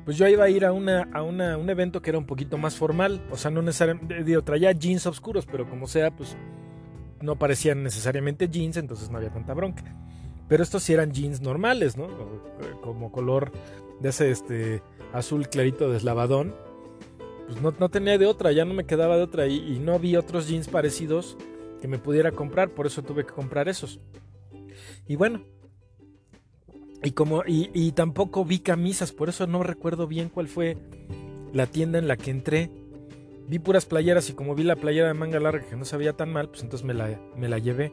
pues 0.05 0.17
yo 0.17 0.27
iba 0.27 0.43
a 0.43 0.49
ir 0.49 0.65
a, 0.65 0.71
una, 0.71 1.07
a 1.13 1.23
una, 1.23 1.57
un 1.57 1.69
evento 1.69 2.01
que 2.01 2.11
era 2.11 2.19
un 2.19 2.25
poquito 2.25 2.57
más 2.57 2.75
formal, 2.75 3.21
o 3.31 3.37
sea, 3.37 3.51
no 3.51 3.61
necesariamente, 3.61 4.23
digo, 4.23 4.43
traía 4.43 4.71
jeans 4.71 5.05
oscuros, 5.05 5.45
pero 5.45 5.69
como 5.69 5.87
sea, 5.87 6.11
pues 6.15 6.37
no 7.21 7.35
parecían 7.37 7.83
necesariamente 7.83 8.49
jeans, 8.49 8.77
entonces 8.77 9.09
no 9.09 9.17
había 9.17 9.31
tanta 9.31 9.53
bronca. 9.53 9.83
Pero 10.47 10.63
estos 10.63 10.83
sí 10.83 10.93
eran 10.93 11.11
jeans 11.11 11.41
normales, 11.41 11.95
¿no? 11.97 12.07
Como 12.81 13.11
color 13.11 13.51
de 13.99 14.09
ese 14.09 14.31
este, 14.31 14.81
azul 15.13 15.47
clarito 15.47 15.91
deslavadón. 15.91 16.55
Pues 17.49 17.63
no, 17.63 17.73
no, 17.79 17.89
tenía 17.89 18.15
de 18.19 18.27
otra, 18.27 18.51
ya 18.51 18.63
no 18.63 18.75
me 18.75 18.85
quedaba 18.85 19.17
de 19.17 19.23
otra 19.23 19.47
y, 19.47 19.79
no 19.79 19.97
vi 19.97 20.15
otros 20.15 20.47
jeans 20.47 20.67
parecidos 20.67 21.35
que 21.81 21.87
me 21.87 21.97
pudiera 21.97 22.31
comprar, 22.31 22.69
por 22.69 22.85
eso 22.85 23.01
tuve 23.01 23.25
que 23.25 23.33
comprar 23.33 23.67
esos. 23.67 23.99
Y 25.07 25.15
bueno, 25.15 25.41
y 27.01 27.09
como, 27.09 27.41
y, 27.47 27.91
tampoco 27.93 28.45
vi 28.45 28.59
camisas, 28.59 29.11
por 29.11 29.29
eso 29.29 29.47
no 29.47 29.63
recuerdo 29.63 30.05
bien 30.05 30.29
cuál 30.29 30.47
fue 30.47 30.77
la 31.51 31.65
tienda 31.65 31.97
en 31.97 32.07
la 32.07 32.17
que 32.17 32.29
entré. 32.29 32.69
Vi 33.47 33.57
puras 33.57 33.87
playeras 33.87 34.29
y 34.29 34.33
como 34.33 34.53
vi 34.53 34.61
la 34.61 34.75
playera 34.75 35.07
de 35.07 35.15
manga 35.15 35.39
larga 35.39 35.67
que 35.67 35.75
no 35.75 35.85
se 35.85 35.97
veía 35.97 36.13
tan 36.13 36.31
mal, 36.31 36.49
pues 36.49 36.61
entonces 36.61 36.85
me 36.85 36.93
la, 36.93 37.19
me 37.35 37.49
la 37.49 37.57
llevé. 37.57 37.91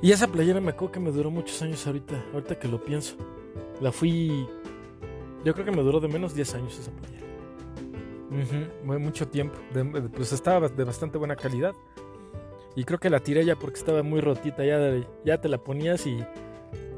Y 0.00 0.12
esa 0.12 0.28
playera 0.28 0.62
me 0.62 0.70
acuerdo 0.70 0.92
que 0.92 1.00
me 1.00 1.10
duró 1.10 1.30
muchos 1.30 1.60
años 1.60 1.86
ahorita, 1.86 2.24
ahorita 2.32 2.58
que 2.58 2.68
lo 2.68 2.82
pienso. 2.82 3.16
La 3.82 3.92
fui. 3.92 4.46
Yo 5.44 5.52
creo 5.52 5.66
que 5.66 5.72
me 5.72 5.82
duró 5.82 6.00
de 6.00 6.08
menos 6.08 6.34
10 6.34 6.54
años 6.54 6.78
esa 6.78 6.90
playera. 6.90 7.23
Mucho 8.30 9.28
tiempo. 9.28 9.58
pues 10.14 10.32
estaba 10.32 10.68
de 10.68 10.84
bastante 10.84 11.18
buena 11.18 11.36
calidad. 11.36 11.74
Y 12.76 12.84
creo 12.84 12.98
que 12.98 13.08
la 13.10 13.20
tiré 13.20 13.44
ya 13.44 13.56
porque 13.56 13.78
estaba 13.78 14.02
muy 14.02 14.20
rotita. 14.20 14.64
Ya, 14.64 14.78
ya 15.24 15.40
te 15.40 15.48
la 15.48 15.58
ponías 15.58 16.06
y 16.06 16.24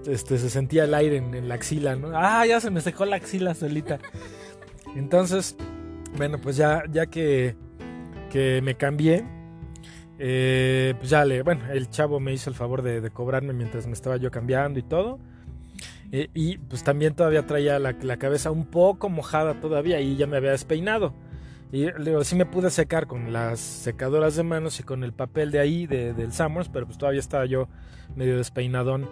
este, 0.06 0.38
se 0.38 0.50
sentía 0.50 0.84
el 0.84 0.94
aire 0.94 1.16
en, 1.16 1.48
la 1.48 1.54
axila, 1.54 1.96
¿no? 1.96 2.10
Ah, 2.14 2.46
ya 2.46 2.60
se 2.60 2.70
me 2.70 2.80
secó 2.80 3.04
la 3.04 3.16
axila 3.16 3.54
solita. 3.54 3.98
Entonces, 4.96 5.56
bueno, 6.16 6.38
pues 6.40 6.56
ya, 6.56 6.84
ya 6.90 7.06
que, 7.06 7.56
que 8.30 8.60
me 8.62 8.76
cambié, 8.76 9.24
eh, 10.18 10.94
pues 10.96 11.10
ya 11.10 11.24
le, 11.24 11.42
bueno, 11.42 11.70
el 11.70 11.90
chavo 11.90 12.20
me 12.20 12.32
hizo 12.32 12.48
el 12.48 12.56
favor 12.56 12.82
de, 12.82 13.10
cobrarme 13.10 13.52
mientras 13.52 13.86
me 13.86 13.92
estaba 13.92 14.16
yo 14.16 14.30
cambiando 14.30 14.78
y 14.78 14.82
todo. 14.82 15.18
Eh, 16.12 16.28
y 16.34 16.58
pues 16.58 16.84
también 16.84 17.14
todavía 17.14 17.46
traía 17.46 17.78
la, 17.78 18.16
cabeza 18.16 18.50
un 18.50 18.66
poco 18.66 19.08
mojada 19.08 19.60
todavía 19.60 20.00
y 20.00 20.16
ya 20.16 20.26
me 20.26 20.36
había 20.36 20.52
despeinado. 20.52 21.14
Y 21.72 21.90
digo, 22.00 22.22
sí 22.22 22.36
me 22.36 22.46
pude 22.46 22.70
secar 22.70 23.06
con 23.06 23.32
las 23.32 23.58
secadoras 23.58 24.36
de 24.36 24.44
manos 24.44 24.78
y 24.78 24.84
con 24.84 25.02
el 25.02 25.12
papel 25.12 25.50
de 25.50 25.58
ahí, 25.58 25.86
del 25.86 26.32
Summers, 26.32 26.68
pero 26.68 26.86
pues 26.86 26.96
todavía 26.96 27.20
estaba 27.20 27.44
yo 27.44 27.68
medio 28.14 28.36
despeinadón. 28.36 29.08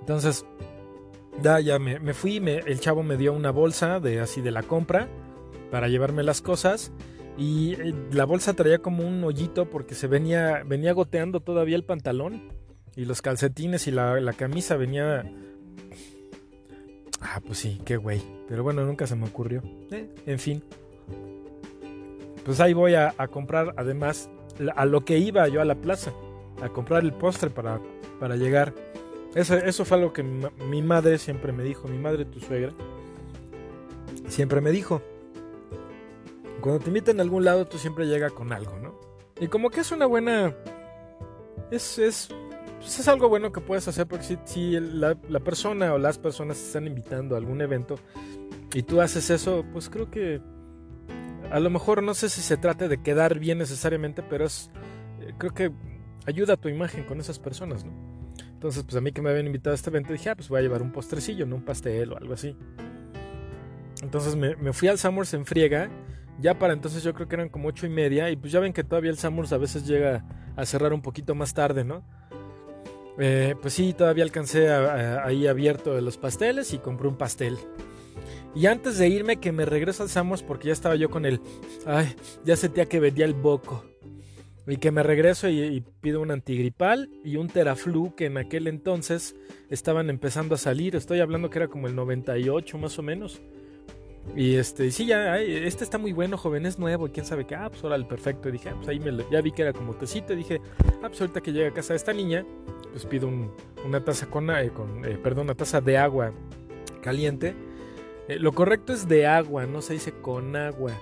Entonces, 0.00 0.44
ya, 1.42 1.60
ya 1.60 1.78
me, 1.78 2.14
fui, 2.14 2.38
el 2.38 2.80
chavo 2.80 3.02
me 3.02 3.16
dio 3.16 3.32
una 3.32 3.50
bolsa 3.50 4.00
de 4.00 4.20
así 4.20 4.40
de 4.40 4.50
la 4.50 4.62
compra 4.62 5.08
para 5.70 5.88
llevarme 5.88 6.22
las 6.22 6.40
cosas. 6.40 6.92
Y 7.36 7.74
eh, 7.74 7.94
la 8.10 8.24
bolsa 8.24 8.54
traía 8.54 8.78
como 8.78 9.06
un 9.06 9.22
hoyito 9.22 9.70
porque 9.70 9.94
se 9.94 10.08
venía, 10.08 10.62
venía 10.66 10.92
goteando 10.92 11.40
todavía 11.40 11.76
el 11.76 11.84
pantalón. 11.84 12.42
Y 12.96 13.04
los 13.04 13.22
calcetines 13.22 13.86
y 13.86 13.92
la, 13.92 14.32
camisa 14.36 14.76
venía... 14.76 15.30
Ah, 17.20 17.40
pues 17.44 17.58
sí, 17.58 17.80
qué 17.84 17.96
güey. 17.96 18.22
Pero 18.48 18.62
bueno, 18.62 18.84
nunca 18.84 19.06
se 19.06 19.16
me 19.16 19.26
ocurrió. 19.26 19.62
Eh, 19.90 20.08
en 20.26 20.38
fin. 20.38 20.62
Pues 22.44 22.60
ahí 22.60 22.72
voy 22.72 22.94
a, 22.94 23.12
comprar, 23.30 23.74
además, 23.76 24.30
a 24.74 24.84
lo 24.86 25.04
que 25.04 25.18
iba 25.18 25.46
yo 25.48 25.60
a 25.60 25.64
la 25.64 25.74
plaza. 25.74 26.12
A 26.62 26.68
comprar 26.68 27.04
el 27.04 27.12
postre 27.12 27.50
para, 27.50 27.80
para 28.18 28.36
llegar. 28.36 28.72
Eso, 29.34 29.56
eso 29.56 29.84
fue 29.84 29.98
algo 29.98 30.12
que 30.12 30.22
mi, 30.22 30.82
madre 30.82 31.18
siempre 31.18 31.52
me 31.52 31.62
dijo, 31.62 31.86
mi 31.86 31.98
madre, 31.98 32.24
tu 32.24 32.40
suegra, 32.40 32.72
siempre 34.26 34.60
me 34.60 34.70
dijo, 34.70 35.02
cuando 36.60 36.80
te 36.80 36.88
invitan 36.88 37.20
a 37.20 37.22
algún 37.22 37.44
lado 37.44 37.66
tú 37.66 37.78
siempre 37.78 38.06
llega 38.06 38.30
con 38.30 38.52
algo, 38.52 38.78
¿no? 38.78 38.98
Y 39.38 39.48
como 39.48 39.70
que 39.70 39.80
es 39.80 39.92
una 39.92 40.06
buena... 40.06 40.56
Es, 41.70 41.98
es, 41.98 42.30
pues 42.88 43.00
es 43.00 43.08
algo 43.08 43.28
bueno 43.28 43.52
que 43.52 43.60
puedes 43.60 43.86
hacer 43.86 44.06
porque 44.06 44.38
si, 44.46 44.80
la, 44.80 45.14
persona 45.44 45.92
o 45.92 45.98
las 45.98 46.16
personas 46.16 46.58
están 46.58 46.86
invitando 46.86 47.34
a 47.34 47.38
algún 47.38 47.60
evento 47.60 47.96
y 48.72 48.82
tú 48.82 49.02
haces 49.02 49.28
eso, 49.28 49.62
pues 49.74 49.90
creo 49.90 50.10
que 50.10 50.40
a 51.50 51.60
lo 51.60 51.68
mejor 51.68 52.02
no 52.02 52.14
sé 52.14 52.30
si 52.30 52.40
se 52.40 52.56
trate 52.56 52.88
de 52.88 53.02
quedar 53.02 53.38
bien 53.38 53.58
necesariamente, 53.58 54.22
pero 54.22 54.46
es 54.46 54.70
eh, 55.20 55.34
creo 55.36 55.52
que 55.52 55.70
ayuda 56.24 56.54
a 56.54 56.56
tu 56.56 56.70
imagen 56.70 57.04
con 57.04 57.20
esas 57.20 57.38
personas, 57.38 57.84
¿no? 57.84 57.92
Entonces, 58.54 58.84
pues 58.84 58.96
a 58.96 59.02
mí 59.02 59.12
que 59.12 59.20
me 59.20 59.28
habían 59.28 59.44
invitado 59.44 59.72
a 59.72 59.74
este 59.74 59.90
evento, 59.90 60.14
dije, 60.14 60.30
ah, 60.30 60.34
pues 60.34 60.48
voy 60.48 60.60
a 60.60 60.62
llevar 60.62 60.80
un 60.80 60.90
postrecillo, 60.90 61.44
no 61.44 61.56
un 61.56 61.66
pastel 61.66 62.14
o 62.14 62.16
algo 62.16 62.32
así. 62.32 62.56
Entonces 64.02 64.34
me, 64.34 64.72
fui 64.72 64.88
al 64.88 64.96
Summers 64.96 65.34
en 65.34 65.44
friega. 65.44 65.90
Ya 66.40 66.58
para 66.58 66.72
entonces 66.72 67.02
yo 67.02 67.12
creo 67.12 67.28
que 67.28 67.34
eran 67.34 67.50
como 67.50 67.68
ocho 67.68 67.84
y 67.84 67.90
media. 67.90 68.30
Y 68.30 68.36
pues 68.36 68.50
ya 68.50 68.60
ven 68.60 68.72
que 68.72 68.82
todavía 68.82 69.10
el 69.10 69.18
Summers 69.18 69.52
a 69.52 69.58
veces 69.58 69.86
llega 69.86 70.24
a 70.56 70.64
cerrar 70.64 70.94
un 70.94 71.02
poquito 71.02 71.34
más 71.34 71.52
tarde, 71.52 71.84
¿no? 71.84 72.02
Eh, 73.18 73.54
pues 73.60 73.74
sí, 73.74 73.94
todavía 73.94 74.24
alcancé 74.24 74.68
ahí 74.70 75.46
abierto 75.46 76.00
los 76.00 76.16
pasteles 76.16 76.72
y 76.72 76.78
compré 76.78 77.08
un 77.08 77.16
pastel. 77.16 77.58
Y 78.54 78.66
antes 78.66 78.98
de 78.98 79.08
irme, 79.08 79.38
que 79.38 79.52
me 79.52 79.64
regreso 79.64 80.02
al 80.02 80.08
Summers 80.08 80.42
porque 80.42 80.68
ya 80.68 80.72
estaba 80.72 80.96
yo 80.96 81.10
con 81.10 81.26
el... 81.26 81.40
Ay, 81.86 82.14
ya 82.44 82.56
sentía 82.56 82.86
que 82.86 83.00
vendía 83.00 83.24
el 83.24 83.34
boco. 83.34 83.84
Y 84.66 84.76
que 84.76 84.90
me 84.90 85.02
regreso 85.02 85.48
y, 85.48 85.82
pido 86.00 86.20
un 86.20 86.30
antigripal 86.30 87.08
y 87.24 87.36
un 87.36 87.48
teraflu 87.48 88.14
que 88.14 88.26
en 88.26 88.36
aquel 88.36 88.66
entonces 88.66 89.34
estaban 89.70 90.10
empezando 90.10 90.54
a 90.54 90.58
salir. 90.58 90.94
Estoy 90.94 91.20
hablando 91.20 91.50
que 91.50 91.58
era 91.58 91.68
como 91.68 91.86
el 91.86 91.94
98 91.94 92.78
más 92.78 92.98
o 92.98 93.02
menos. 93.02 93.40
Y 94.36 94.56
este, 94.56 94.90
sí, 94.90 95.06
ya, 95.06 95.38
este 95.38 95.84
está 95.84 95.98
muy 95.98 96.12
bueno, 96.12 96.36
joven, 96.36 96.66
es 96.66 96.78
nuevo, 96.78 97.06
y 97.06 97.10
quién 97.10 97.26
sabe 97.26 97.46
qué, 97.46 97.54
ah, 97.54 97.70
pues 97.70 97.82
el 97.82 98.06
perfecto. 98.06 98.48
Y 98.48 98.52
dije, 98.52 98.68
ah, 98.68 98.74
pues 98.76 98.88
ahí 98.88 99.00
ya 99.30 99.40
vi 99.40 99.52
que 99.52 99.62
era 99.62 99.72
como 99.72 99.94
tecito, 99.94 100.32
y 100.32 100.36
dije, 100.36 100.60
ah, 101.02 101.08
pues 101.08 101.20
ahorita 101.20 101.40
que 101.40 101.52
llega 101.52 101.68
a 101.68 101.72
casa 101.72 101.92
de 101.92 101.96
esta 101.96 102.12
niña, 102.12 102.44
pues 102.90 103.04
pido 103.06 103.30
una 103.84 104.04
taza 104.04 104.26
con, 104.26 104.50
eh, 104.50 104.70
eh, 105.04 105.18
perdón, 105.22 105.46
una 105.46 105.54
taza 105.54 105.80
de 105.80 105.98
agua 105.98 106.32
caliente. 107.02 107.54
Eh, 108.28 108.38
lo 108.38 108.52
correcto 108.52 108.92
es 108.92 109.08
de 109.08 109.26
agua, 109.26 109.66
no 109.66 109.82
se 109.82 109.94
dice 109.94 110.12
con 110.12 110.54
agua. 110.56 110.92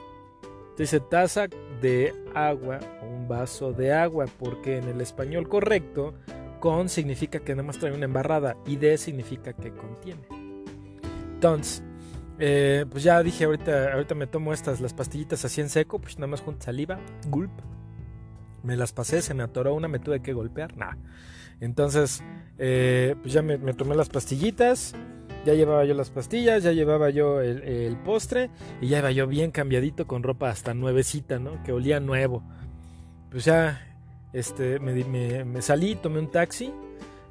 Se 0.77 0.85
dice 0.85 1.01
taza 1.01 1.47
de 1.81 2.15
agua 2.35 2.81
o 3.03 3.07
un 3.07 3.29
vaso 3.29 3.73
de 3.73 3.93
agua, 3.93 4.27
porque 4.39 4.79
en 4.79 4.89
el 4.89 5.01
español 5.01 5.49
correcto, 5.49 6.15
con 6.61 6.89
significa 6.89 7.41
que 7.41 7.55
nada 7.55 7.67
más 7.67 7.79
trae 7.79 7.93
una 7.93 8.05
embarrada 8.05 8.57
y 8.67 8.77
de 8.77 8.97
significa 8.99 9.53
que 9.53 9.73
contiene. 9.73 10.23
Entonces, 11.35 11.83
eh, 12.39 12.85
pues 12.91 13.03
ya 13.03 13.23
dije, 13.23 13.45
ahorita, 13.45 13.93
ahorita 13.93 14.15
me 14.15 14.27
tomo 14.27 14.53
estas, 14.53 14.81
las 14.81 14.93
pastillitas 14.95 15.45
así 15.45 15.61
en 15.61 15.69
seco, 15.69 15.99
pues 15.99 16.19
nada 16.19 16.29
más 16.29 16.41
junto 16.41 16.65
saliva, 16.65 16.99
gulp. 17.29 17.51
Me 18.63 18.77
las 18.77 18.93
pasé, 18.93 19.23
se 19.23 19.33
me 19.33 19.43
atoró 19.43 19.75
una, 19.75 19.89
me 19.89 19.99
tuve 19.99 20.21
que 20.21 20.33
golpear, 20.33 20.77
nada. 20.77 20.99
Entonces, 21.61 22.23
eh, 22.59 23.15
pues 23.23 23.33
ya 23.33 23.43
me, 23.43 23.59
tomé 23.75 23.95
las 23.95 24.09
pastillitas, 24.09 24.95
ya 25.45 25.55
llevaba 25.55 25.85
yo 25.85 25.95
las 25.95 26.11
pastillas, 26.11 26.63
ya 26.63 26.73
llevaba 26.73 27.11
yo 27.11 27.41
el, 27.41 27.97
postre 27.99 28.51
y 28.81 28.89
ya 28.89 28.99
iba 28.99 29.11
yo 29.13 29.27
bien 29.27 29.51
cambiadito 29.51 30.07
con 30.07 30.23
ropa 30.23 30.51
hasta 30.51 30.75
nuevecita, 30.75 31.39
¿no? 31.39 31.63
Que 31.63 31.73
olía 31.73 32.01
nuevo. 32.01 32.43
Pues 33.31 33.45
ya, 33.45 33.81
este, 34.33 34.79
me, 34.81 34.93
me, 35.05 35.45
me 35.45 35.63
salí, 35.63 35.95
tomé 35.95 36.19
un 36.19 36.31
taxi 36.31 36.73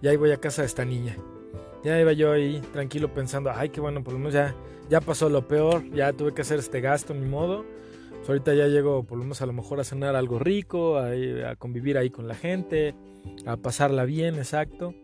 y 0.01 0.07
ahí 0.07 0.17
voy 0.17 0.31
a 0.31 0.37
casa 0.37 0.61
de 0.61 0.67
esta 0.67 0.85
niña. 0.85 1.15
Ya 1.85 2.01
iba 2.01 2.13
yo 2.13 2.31
ahí 2.31 2.61
tranquilo 2.73 3.13
pensando, 3.13 3.51
ay, 3.53 3.69
qué 3.69 3.79
bueno, 3.79 4.03
por 4.03 4.13
lo 4.13 4.17
menos 4.17 4.33
ya, 4.33 4.55
ya 4.89 5.01
pasó 5.01 5.29
lo 5.29 5.47
peor, 5.47 5.87
ya 5.91 6.11
tuve 6.13 6.33
que 6.33 6.41
hacer 6.41 6.57
este 6.57 6.81
gasto, 6.81 7.13
ni 7.13 7.27
modo. 7.27 7.63
Pues 8.09 8.27
ahorita 8.27 8.55
ya 8.55 8.65
llego 8.65 9.03
por 9.03 9.19
lo 9.19 9.23
menos 9.23 9.43
a 9.43 9.45
lo 9.45 9.53
mejor 9.53 9.79
a 9.79 9.83
cenar 9.83 10.15
algo 10.15 10.39
rico, 10.39 10.97
a, 10.97 11.55
convivir 11.57 11.99
ahí 11.99 12.09
con 12.09 12.27
la 12.27 12.33
gente, 12.33 12.95
a 13.45 13.57
pasarla 13.57 14.03
bien, 14.03 14.33
exacto. 14.33 14.95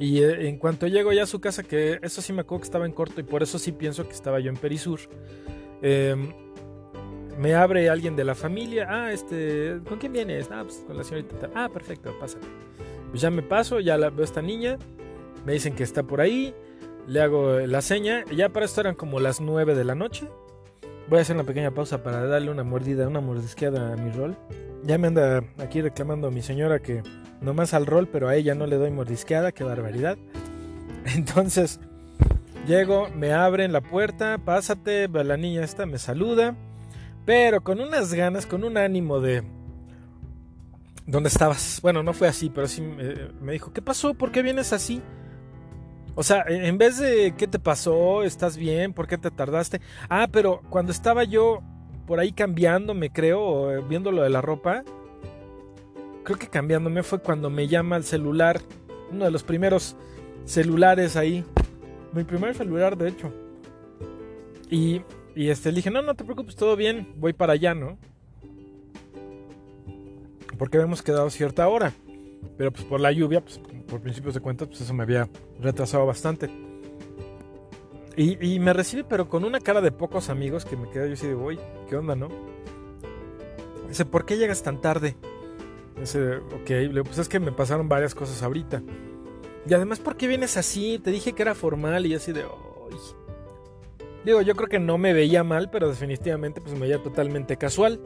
Y 0.00 0.20
eh, 0.20 0.48
en 0.48 0.58
cuanto 0.58 0.88
llego 0.88 1.12
ya 1.12 1.22
a 1.22 1.26
su 1.26 1.40
casa, 1.40 1.62
que 1.62 2.00
eso 2.02 2.22
sí 2.22 2.32
me 2.32 2.40
acuerdo 2.40 2.62
que 2.62 2.66
estaba 2.66 2.84
en 2.86 2.92
corto 2.92 3.20
y 3.20 3.22
por 3.22 3.44
eso 3.44 3.60
sí 3.60 3.70
pienso 3.70 4.08
que 4.08 4.14
estaba 4.14 4.40
yo 4.40 4.50
en 4.50 4.56
Perisur, 4.56 4.98
em, 5.80 6.32
me 7.38 7.54
abre 7.54 7.88
alguien 7.88 8.16
de 8.16 8.24
la 8.24 8.34
familia. 8.34 8.88
Ah, 8.90 9.12
este, 9.12 9.78
¿con 9.88 9.98
quién 9.98 10.12
vienes? 10.12 10.48
Ah, 10.50 10.62
pues 10.64 10.82
con 10.84 10.96
la 10.96 11.04
señorita. 11.04 11.50
Ah, 11.54 11.68
perfecto, 11.72 12.12
pásate. 12.18 12.48
Pues 13.10 13.22
ya 13.22 13.30
me 13.30 13.42
paso, 13.42 13.78
ya 13.78 13.96
veo 13.96 14.22
a 14.22 14.24
esta 14.24 14.42
niña. 14.42 14.76
Me 15.44 15.52
dicen 15.52 15.74
que 15.74 15.82
está 15.82 16.02
por 16.02 16.20
ahí. 16.20 16.54
Le 17.06 17.20
hago 17.20 17.60
la 17.60 17.82
seña. 17.82 18.24
Ya 18.34 18.50
para 18.50 18.66
esto 18.66 18.80
eran 18.80 18.94
como 18.94 19.20
las 19.20 19.40
9 19.40 19.74
de 19.74 19.84
la 19.84 19.94
noche. 19.94 20.28
Voy 21.08 21.18
a 21.18 21.22
hacer 21.22 21.34
una 21.34 21.44
pequeña 21.44 21.72
pausa 21.72 22.02
para 22.02 22.24
darle 22.26 22.50
una 22.50 22.62
mordida, 22.62 23.08
una 23.08 23.20
mordisqueada 23.20 23.94
a 23.94 23.96
mi 23.96 24.10
rol. 24.10 24.36
Ya 24.84 24.96
me 24.96 25.08
anda 25.08 25.42
aquí 25.58 25.82
reclamando 25.82 26.30
mi 26.30 26.40
señora 26.40 26.78
que 26.78 27.02
nomás 27.40 27.74
al 27.74 27.86
rol, 27.86 28.06
pero 28.06 28.28
a 28.28 28.36
ella 28.36 28.54
no 28.54 28.66
le 28.66 28.76
doy 28.76 28.90
mordisqueada, 28.90 29.52
qué 29.52 29.64
barbaridad. 29.64 30.18
Entonces, 31.14 31.80
llego, 32.66 33.08
me 33.10 33.32
abren 33.32 33.72
la 33.72 33.80
puerta, 33.80 34.38
pásate, 34.38 35.08
la 35.08 35.36
niña 35.36 35.64
esta 35.64 35.86
me 35.86 35.98
saluda, 35.98 36.54
pero 37.26 37.62
con 37.62 37.80
unas 37.80 38.14
ganas, 38.14 38.46
con 38.46 38.64
un 38.64 38.76
ánimo 38.76 39.20
de... 39.20 39.42
¿Dónde 41.06 41.28
estabas? 41.28 41.80
Bueno, 41.82 42.04
no 42.04 42.12
fue 42.12 42.28
así, 42.28 42.50
pero 42.50 42.68
sí 42.68 42.82
me 42.82 43.52
dijo, 43.52 43.72
¿qué 43.72 43.82
pasó? 43.82 44.14
¿Por 44.14 44.30
qué 44.30 44.42
vienes 44.42 44.72
así? 44.72 45.02
O 46.14 46.22
sea, 46.22 46.44
en 46.48 46.76
vez 46.78 46.98
de 46.98 47.34
¿qué 47.36 47.46
te 47.46 47.58
pasó? 47.58 48.22
¿Estás 48.22 48.56
bien? 48.56 48.92
¿Por 48.92 49.06
qué 49.06 49.16
te 49.16 49.30
tardaste? 49.30 49.80
Ah, 50.08 50.28
pero 50.30 50.60
cuando 50.68 50.92
estaba 50.92 51.24
yo 51.24 51.62
por 52.06 52.18
ahí 52.18 52.32
cambiándome, 52.32 53.10
creo, 53.10 53.72
eh, 53.72 53.84
viendo 53.88 54.10
lo 54.10 54.22
de 54.22 54.30
la 54.30 54.40
ropa, 54.40 54.82
creo 56.24 56.38
que 56.38 56.48
cambiándome 56.48 57.02
fue 57.02 57.20
cuando 57.20 57.50
me 57.50 57.68
llama 57.68 57.96
el 57.96 58.04
celular, 58.04 58.60
uno 59.12 59.24
de 59.24 59.30
los 59.30 59.44
primeros 59.44 59.96
celulares 60.44 61.16
ahí. 61.16 61.44
Mi 62.12 62.24
primer 62.24 62.54
celular, 62.54 62.96
de 62.96 63.08
hecho. 63.08 63.32
Y, 64.68 65.02
y 65.36 65.48
este, 65.48 65.70
le 65.70 65.76
dije, 65.76 65.90
no, 65.90 66.02
no 66.02 66.14
te 66.14 66.24
preocupes, 66.24 66.56
todo 66.56 66.74
bien, 66.74 67.12
voy 67.16 67.32
para 67.32 67.52
allá, 67.52 67.74
¿no? 67.74 67.98
Porque 70.58 70.76
habíamos 70.76 71.02
quedado 71.02 71.30
cierta 71.30 71.68
hora. 71.68 71.92
Pero 72.56 72.72
pues 72.72 72.84
por 72.84 73.00
la 73.00 73.12
lluvia, 73.12 73.40
pues 73.40 73.60
por 73.90 74.00
principios 74.00 74.34
de 74.34 74.40
cuentas, 74.40 74.68
pues 74.68 74.80
eso 74.80 74.94
me 74.94 75.02
había 75.02 75.28
retrasado 75.60 76.06
bastante. 76.06 76.48
Y, 78.16 78.58
me 78.58 78.74
recibe, 78.74 79.02
pero 79.02 79.28
con 79.28 79.44
una 79.44 79.60
cara 79.60 79.80
de 79.80 79.92
pocos 79.92 80.28
amigos 80.28 80.66
que 80.66 80.76
me 80.76 80.90
queda 80.90 81.06
yo 81.06 81.14
así 81.14 81.26
de, 81.26 81.34
uy, 81.34 81.58
¿qué 81.88 81.96
onda, 81.96 82.14
no? 82.14 82.28
Dice, 83.88 84.04
¿por 84.04 84.26
qué 84.26 84.36
llegas 84.36 84.62
tan 84.62 84.80
tarde? 84.80 85.16
Dice, 85.98 86.36
ok, 86.36 87.02
pues 87.04 87.18
es 87.18 87.28
que 87.30 87.40
me 87.40 87.50
pasaron 87.50 87.88
varias 87.88 88.14
cosas 88.14 88.42
ahorita. 88.42 88.82
Y 89.66 89.72
además, 89.72 90.00
¿por 90.00 90.16
qué 90.16 90.26
vienes 90.26 90.58
así? 90.58 90.98
Te 90.98 91.10
dije 91.10 91.32
que 91.32 91.40
era 91.42 91.54
formal 91.54 92.04
y 92.04 92.14
así 92.14 92.32
de, 92.32 92.44
uy. 92.44 92.96
Digo, 94.24 94.42
yo 94.42 94.54
creo 94.54 94.68
que 94.68 94.78
no 94.78 94.98
me 94.98 95.14
veía 95.14 95.42
mal, 95.42 95.70
pero 95.70 95.88
definitivamente 95.88 96.60
pues 96.60 96.74
me 96.74 96.80
veía 96.80 97.02
totalmente 97.02 97.56
casual. 97.56 98.00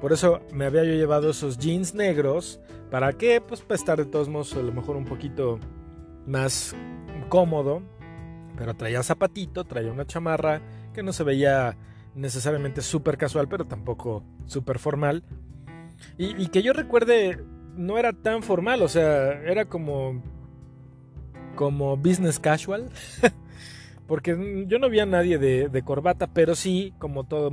Por 0.00 0.12
eso 0.12 0.40
me 0.52 0.64
había 0.64 0.84
yo 0.84 0.94
llevado 0.94 1.30
esos 1.30 1.58
jeans 1.58 1.94
negros. 1.94 2.60
¿Para 2.90 3.12
qué? 3.12 3.40
Pues 3.40 3.60
para 3.60 3.74
estar 3.76 3.98
de 3.98 4.06
todos 4.06 4.28
modos 4.28 4.54
a 4.54 4.62
lo 4.62 4.72
mejor 4.72 4.96
un 4.96 5.04
poquito 5.04 5.58
más 6.26 6.74
cómodo. 7.28 7.82
Pero 8.56 8.74
traía 8.74 9.02
zapatito, 9.02 9.64
traía 9.64 9.92
una 9.92 10.06
chamarra 10.06 10.60
que 10.92 11.02
no 11.02 11.12
se 11.12 11.24
veía 11.24 11.76
necesariamente 12.14 12.82
súper 12.82 13.16
casual, 13.16 13.48
pero 13.48 13.66
tampoco 13.66 14.24
súper 14.46 14.78
formal. 14.78 15.22
Y, 16.18 16.42
y 16.42 16.48
que 16.48 16.62
yo 16.62 16.72
recuerde, 16.72 17.44
no 17.76 17.98
era 17.98 18.12
tan 18.12 18.42
formal, 18.42 18.82
o 18.82 18.88
sea, 18.88 19.32
era 19.42 19.66
como 19.66 20.22
como 21.54 21.96
business 21.96 22.38
casual. 22.38 22.88
Porque 24.10 24.64
yo 24.66 24.80
no 24.80 24.90
vi 24.90 24.98
a 24.98 25.06
nadie 25.06 25.38
de, 25.38 25.82
corbata, 25.84 26.26
pero 26.34 26.56
sí, 26.56 26.92
como 26.98 27.28
todo, 27.28 27.48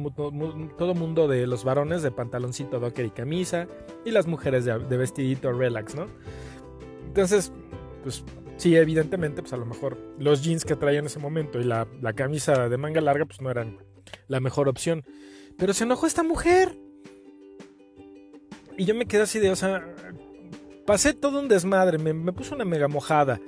todo 0.76 0.96
mundo 0.96 1.28
de 1.28 1.46
los 1.46 1.64
varones, 1.64 2.02
de 2.02 2.10
pantaloncito, 2.10 2.80
docker 2.80 3.06
y 3.06 3.12
camisa, 3.12 3.68
y 4.06 4.10
las 4.10 4.26
mujeres 4.26 4.66
de, 4.66 4.98
vestidito 4.98 5.54
relax, 5.54 5.94
¿no? 5.94 6.08
Entonces, 7.06 7.54
pues 8.02 8.24
sí, 8.56 8.76
evidentemente, 8.76 9.44
pues 9.44 9.54
a 9.54 9.58
lo 9.58 9.68
mejor 9.68 10.00
los 10.18 10.42
jeans 10.42 10.66
que 10.66 10.76
traía 10.76 10.98
en 10.98 11.06
ese 11.06 11.20
momento 11.20 11.60
y 11.60 11.64
la, 11.64 11.86
camisa 12.16 12.68
de 12.68 12.78
manga 12.78 13.02
larga, 13.02 13.28
pues 13.28 13.40
no 13.40 13.52
eran 13.52 13.78
la 14.28 14.40
mejor 14.40 14.68
opción. 14.68 15.04
Pero 15.60 15.74
se 15.74 15.84
enojó 15.84 16.08
esta 16.08 16.24
mujer. 16.24 16.76
Y 18.80 18.86
yo 18.86 18.96
me 18.96 19.06
quedé 19.06 19.22
así 19.22 19.38
de, 19.38 19.52
o 19.52 19.56
sea, 19.56 19.94
pasé 20.88 21.14
todo 21.14 21.40
un 21.40 21.50
desmadre, 21.50 22.00
me, 22.00 22.16
me 22.16 22.34
puso 22.34 22.56
una 22.56 22.66
mega 22.66 22.88
mojada 22.88 23.40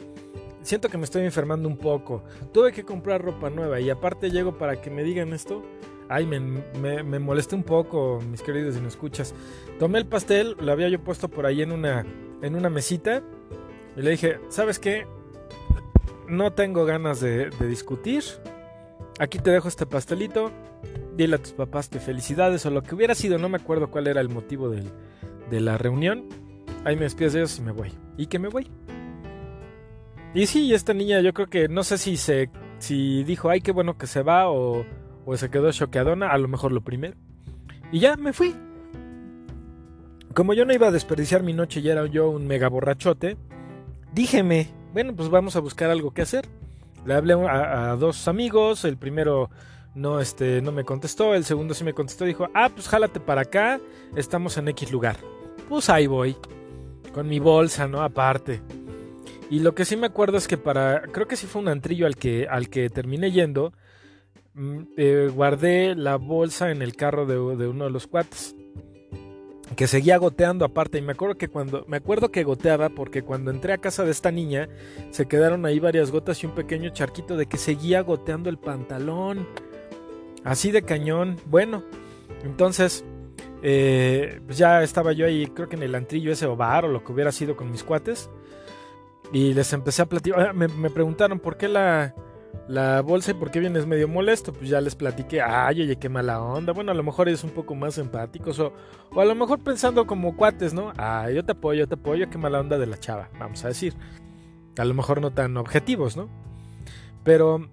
siento 0.69 0.87
que 0.87 0.99
me 0.99 1.03
estoy 1.03 1.25
enfermando 1.25 1.67
un 1.67 1.77
poco. 1.77 2.23
Tuve 2.53 2.71
que 2.71 2.83
comprar 2.83 3.23
ropa 3.23 3.49
nueva 3.49 3.79
y 3.79 3.89
aparte 3.89 4.29
llego 4.29 4.59
para 4.59 4.79
que 4.79 4.91
me 4.91 5.03
digan 5.03 5.33
esto. 5.33 5.63
Ay, 6.07 6.27
me, 6.27 6.39
me, 6.39 7.19
molesté 7.19 7.55
un 7.55 7.63
poco, 7.63 8.19
mis 8.29 8.43
queridos, 8.43 8.75
si 8.75 8.81
no 8.81 8.87
escuchas. 8.87 9.33
Tomé 9.79 9.97
el 9.97 10.05
pastel, 10.05 10.55
lo 10.59 10.71
había 10.71 10.87
yo 10.89 11.03
puesto 11.03 11.27
por 11.27 11.47
ahí 11.47 11.63
en 11.63 11.71
una, 11.71 12.05
en 12.43 12.55
una 12.55 12.69
mesita. 12.69 13.23
Y 13.97 14.01
le 14.03 14.11
dije, 14.11 14.39
¿sabes 14.49 14.77
qué? 14.77 15.07
No 16.27 16.53
tengo 16.53 16.85
ganas 16.85 17.19
de, 17.19 17.49
discutir. 17.67 18.23
Aquí 19.19 19.39
te 19.39 19.49
dejo 19.49 19.67
este 19.67 19.87
pastelito. 19.87 20.51
Dile 21.17 21.37
a 21.37 21.39
tus 21.39 21.53
papás 21.53 21.89
que 21.89 21.99
felicidades 21.99 22.63
o 22.67 22.69
lo 22.69 22.83
que 22.83 22.93
hubiera 22.93 23.15
sido. 23.15 23.39
No 23.39 23.49
me 23.49 23.57
acuerdo 23.57 23.89
cuál 23.89 24.05
era 24.05 24.21
el 24.21 24.29
motivo 24.29 24.69
de 24.69 25.59
la 25.59 25.79
reunión. 25.79 26.29
Ahí 26.85 26.95
me 26.95 27.03
despides 27.03 27.33
de 27.33 27.39
ellos 27.39 27.57
y 27.57 27.61
me 27.63 27.71
voy. 27.71 27.91
¿Y 28.17 28.27
que 28.27 28.37
me 28.37 28.49
voy? 28.49 28.69
Y 30.33 30.45
sí, 30.45 30.73
esta 30.73 30.93
niña 30.93 31.21
yo 31.21 31.33
creo 31.33 31.47
que 31.47 31.67
no 31.67 31.83
sé 31.83 31.97
si 31.97 32.17
se 32.17 32.49
si 32.77 33.23
dijo, 33.23 33.49
ay, 33.49 33.61
qué 33.61 33.71
bueno 33.71 33.97
que 33.97 34.07
se 34.07 34.21
va 34.21 34.49
o, 34.49 34.85
se 35.35 35.49
quedó 35.49 35.71
choqueadona, 35.71 36.31
a 36.31 36.37
lo 36.37 36.47
mejor 36.47 36.71
lo 36.71 36.81
primero. 36.81 37.15
Y 37.91 37.99
ya 37.99 38.15
me 38.15 38.33
fui. 38.33 38.55
Como 40.33 40.53
yo 40.53 40.65
no 40.65 40.73
iba 40.73 40.87
a 40.87 40.91
desperdiciar 40.91 41.43
mi 41.43 41.53
noche 41.53 41.81
y 41.81 41.89
era 41.89 42.05
yo 42.05 42.29
un 42.29 42.47
mega 42.47 42.69
borrachote, 42.69 43.37
díjeme, 44.13 44.69
bueno, 44.93 45.15
pues 45.15 45.29
vamos 45.29 45.55
a 45.55 45.59
buscar 45.59 45.89
algo 45.89 46.11
que 46.11 46.21
hacer. 46.21 46.47
Le 47.05 47.13
hablé 47.13 47.33
a, 47.33 47.91
a, 47.91 47.95
dos 47.95 48.27
amigos, 48.27 48.85
el 48.85 48.97
primero 48.97 49.49
no, 49.95 50.19
este, 50.19 50.61
no 50.61 50.71
me 50.71 50.83
contestó, 50.83 51.33
el 51.33 51.45
segundo 51.45 51.73
sí 51.73 51.83
me 51.83 51.93
contestó, 51.93 52.25
dijo, 52.25 52.47
ah, 52.53 52.69
pues 52.73 52.87
jálate 52.87 53.19
para 53.19 53.41
acá, 53.41 53.79
estamos 54.15 54.57
en 54.57 54.67
X 54.69 54.91
lugar. 54.91 55.17
Pues 55.67 55.89
ahí 55.89 56.07
voy, 56.07 56.35
con 57.13 57.27
mi 57.27 57.39
bolsa, 57.39 57.87
¿no? 57.87 58.01
Aparte. 58.01 58.61
Y 59.49 59.59
lo 59.59 59.73
que 59.73 59.85
sí 59.85 59.97
me 59.97 60.07
acuerdo 60.07 60.37
es 60.37 60.47
que 60.47 60.57
para, 60.57 61.01
creo 61.01 61.27
que 61.27 61.35
sí 61.35 61.47
fue 61.47 61.61
un 61.61 61.69
antrillo 61.69 62.05
al 62.05 62.15
que, 62.15 62.47
al 62.47 62.69
que 62.69 62.89
terminé 62.89 63.31
yendo, 63.31 63.73
mm, 64.53 64.79
eh, 64.95 65.31
guardé 65.33 65.95
la 65.95 66.17
bolsa 66.17 66.69
en 66.69 66.83
el 66.83 66.95
carro 66.95 67.25
de, 67.25 67.37
uno 67.39 67.85
de 67.85 67.91
los 67.91 68.07
cuates. 68.07 68.55
que 69.75 69.87
seguía 69.87 70.17
goteando 70.17 70.65
aparte 70.65 70.97
y 70.97 71.01
me 71.03 71.11
acuerdo 71.11 71.35
que 71.35 71.47
cuando 71.47 71.85
me 71.87 71.97
acuerdo 71.97 72.31
que 72.31 72.43
goteaba 72.43 72.89
porque 72.89 73.21
cuando 73.21 73.51
entré 73.51 73.71
a 73.71 73.77
casa 73.77 74.03
de 74.03 74.09
esta 74.09 74.31
niña 74.31 74.67
se 75.11 75.27
quedaron 75.27 75.63
ahí 75.63 75.79
varias 75.79 76.09
gotas 76.09 76.41
y 76.41 76.47
un 76.47 76.55
pequeño 76.55 76.89
charquito 76.89 77.37
de 77.37 77.45
que 77.45 77.57
seguía 77.57 78.01
goteando 78.01 78.49
el 78.49 78.57
pantalón 78.57 79.47
así 80.43 80.71
de 80.71 80.81
cañón 80.81 81.37
bueno 81.45 81.83
entonces 82.43 83.05
eh, 83.61 84.41
pues 84.47 84.57
ya 84.57 84.81
estaba 84.81 85.13
yo 85.13 85.27
ahí 85.27 85.45
creo 85.45 85.69
que 85.69 85.75
en 85.75 85.83
el 85.83 85.93
antrillo 85.93 86.31
ese 86.31 86.47
o 86.47 86.55
bar 86.55 86.85
o 86.85 86.87
lo 86.87 87.03
que 87.03 87.11
hubiera 87.11 87.31
sido 87.31 87.55
con 87.55 87.71
mis 87.71 87.83
cuates 87.83 88.27
y 89.31 89.53
les 89.53 89.73
empecé 89.73 90.01
a 90.01 90.05
platicar 90.05 90.53
me, 90.53 90.67
me 90.67 90.89
preguntaron 90.89 91.39
por 91.39 91.57
qué 91.57 91.67
la 91.67 92.13
la 92.69 93.01
bolsa 93.01 93.31
y 93.31 93.33
por 93.33 93.49
qué 93.49 93.59
vienes 93.59 93.87
medio 93.87 94.07
molesto, 94.07 94.53
pues 94.53 94.69
ya 94.69 94.79
les 94.79 94.93
platiqué, 94.93 95.41
ay, 95.41 95.81
oye, 95.81 95.95
qué 95.95 96.07
mala 96.07 96.39
onda. 96.39 96.71
Bueno, 96.71 96.91
a 96.91 96.93
lo 96.95 97.01
mejor 97.01 97.27
es 97.27 97.43
un 97.43 97.49
poco 97.49 97.73
más 97.73 97.97
empáticos 97.97 98.59
o, 98.59 98.73
o 99.11 99.21
a 99.21 99.25
lo 99.25 99.33
mejor 99.33 99.63
pensando 99.63 100.05
como 100.05 100.35
cuates, 100.37 100.71
¿no? 100.71 100.93
Ay, 100.95 101.33
yo 101.33 101.43
te 101.43 101.53
apoyo, 101.53 101.79
yo 101.79 101.87
te 101.87 101.95
apoyo, 101.95 102.29
qué 102.29 102.37
mala 102.37 102.59
onda 102.59 102.77
de 102.77 102.85
la 102.85 102.99
chava, 102.99 103.29
vamos 103.39 103.65
a 103.65 103.69
decir. 103.69 103.95
A 104.77 104.85
lo 104.85 104.93
mejor 104.93 105.19
no 105.19 105.31
tan 105.31 105.57
objetivos, 105.57 106.15
¿no? 106.15 106.29
Pero 107.23 107.67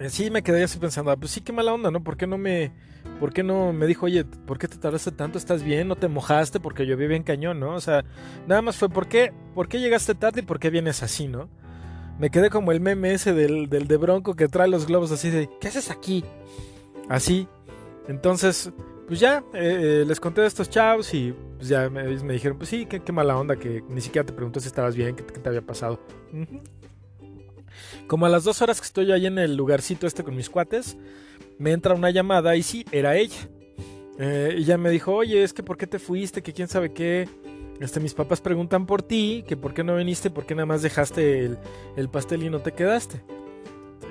eh, 0.00 0.10
sí 0.10 0.32
me 0.32 0.42
quedé 0.42 0.64
así 0.64 0.80
pensando, 0.80 1.12
ah, 1.12 1.16
pues 1.16 1.30
sí, 1.30 1.40
qué 1.40 1.52
mala 1.52 1.72
onda, 1.72 1.92
¿no? 1.92 2.02
¿Por 2.02 2.16
qué 2.16 2.26
no 2.26 2.38
me, 2.38 2.72
por 3.20 3.32
qué 3.32 3.42
no 3.42 3.72
me 3.72 3.86
dijo, 3.86 4.06
oye, 4.06 4.24
¿por 4.24 4.58
qué 4.58 4.68
te 4.68 4.76
tardaste 4.76 5.12
tanto? 5.12 5.38
¿Estás 5.38 5.62
bien? 5.62 5.88
¿No 5.88 5.96
te 5.96 6.08
mojaste? 6.08 6.60
Porque 6.60 6.86
yo 6.86 6.96
vi 6.96 7.06
bien 7.06 7.22
cañón, 7.22 7.60
¿no? 7.60 7.74
O 7.74 7.80
sea, 7.80 8.04
nada 8.46 8.62
más 8.62 8.76
fue, 8.76 8.88
¿por 8.88 9.08
qué, 9.08 9.32
¿por 9.54 9.68
qué 9.68 9.80
llegaste 9.80 10.14
tarde 10.14 10.40
y 10.40 10.44
por 10.44 10.58
qué 10.58 10.70
vienes 10.70 11.02
así, 11.02 11.28
¿no? 11.28 11.48
Me 12.18 12.30
quedé 12.30 12.50
como 12.50 12.72
el 12.72 12.80
meme 12.80 13.12
ese 13.12 13.32
del, 13.32 13.68
del 13.68 13.86
de 13.86 13.96
Bronco 13.96 14.34
que 14.34 14.48
trae 14.48 14.68
los 14.68 14.86
globos 14.86 15.12
así 15.12 15.30
de, 15.30 15.48
¿qué 15.60 15.68
haces 15.68 15.90
aquí? 15.90 16.24
Así. 17.08 17.48
Entonces, 18.08 18.72
pues 19.08 19.20
ya, 19.20 19.42
eh, 19.54 20.02
eh, 20.02 20.04
les 20.06 20.20
conté 20.20 20.42
de 20.42 20.46
estos 20.46 20.68
chavos 20.68 21.12
y 21.14 21.34
pues 21.56 21.68
ya 21.68 21.88
me, 21.88 22.06
dijeron, 22.06 22.58
pues 22.58 22.68
sí, 22.68 22.84
qué, 22.84 23.00
mala 23.10 23.38
onda 23.38 23.56
que 23.56 23.82
ni 23.88 24.02
siquiera 24.02 24.26
te 24.26 24.34
preguntó 24.34 24.60
si 24.60 24.68
estabas 24.68 24.94
bien, 24.94 25.16
qué, 25.16 25.22
te 25.22 25.48
había 25.48 25.62
pasado. 25.62 25.98
Como 28.06 28.26
a 28.26 28.28
las 28.28 28.44
dos 28.44 28.60
horas 28.60 28.80
que 28.80 28.86
estoy 28.86 29.10
ahí 29.12 29.26
en 29.26 29.38
el 29.38 29.56
lugarcito 29.56 30.06
este 30.06 30.22
con 30.22 30.36
mis 30.36 30.50
cuates, 30.50 30.98
me 31.58 31.72
entra 31.72 31.94
una 31.94 32.10
llamada 32.10 32.56
y 32.56 32.62
sí, 32.62 32.84
era 32.92 33.16
ella. 33.16 33.48
Eh, 34.18 34.62
ya 34.64 34.78
me 34.78 34.90
dijo, 34.90 35.14
oye, 35.14 35.42
es 35.42 35.52
que 35.52 35.62
¿por 35.62 35.76
qué 35.76 35.86
te 35.86 35.98
fuiste? 35.98 36.42
Que 36.42 36.52
quién 36.52 36.68
sabe 36.68 36.92
qué. 36.92 37.28
Este, 37.80 38.00
mis 38.00 38.14
papás 38.14 38.40
preguntan 38.40 38.86
por 38.86 39.02
ti, 39.02 39.44
que 39.46 39.56
por 39.56 39.72
qué 39.72 39.84
no 39.84 39.96
viniste, 39.96 40.30
por 40.30 40.46
qué 40.46 40.54
nada 40.54 40.66
más 40.66 40.82
dejaste 40.82 41.44
el, 41.44 41.58
el, 41.96 42.08
pastel 42.08 42.42
y 42.42 42.50
no 42.50 42.60
te 42.60 42.72
quedaste. 42.72 43.22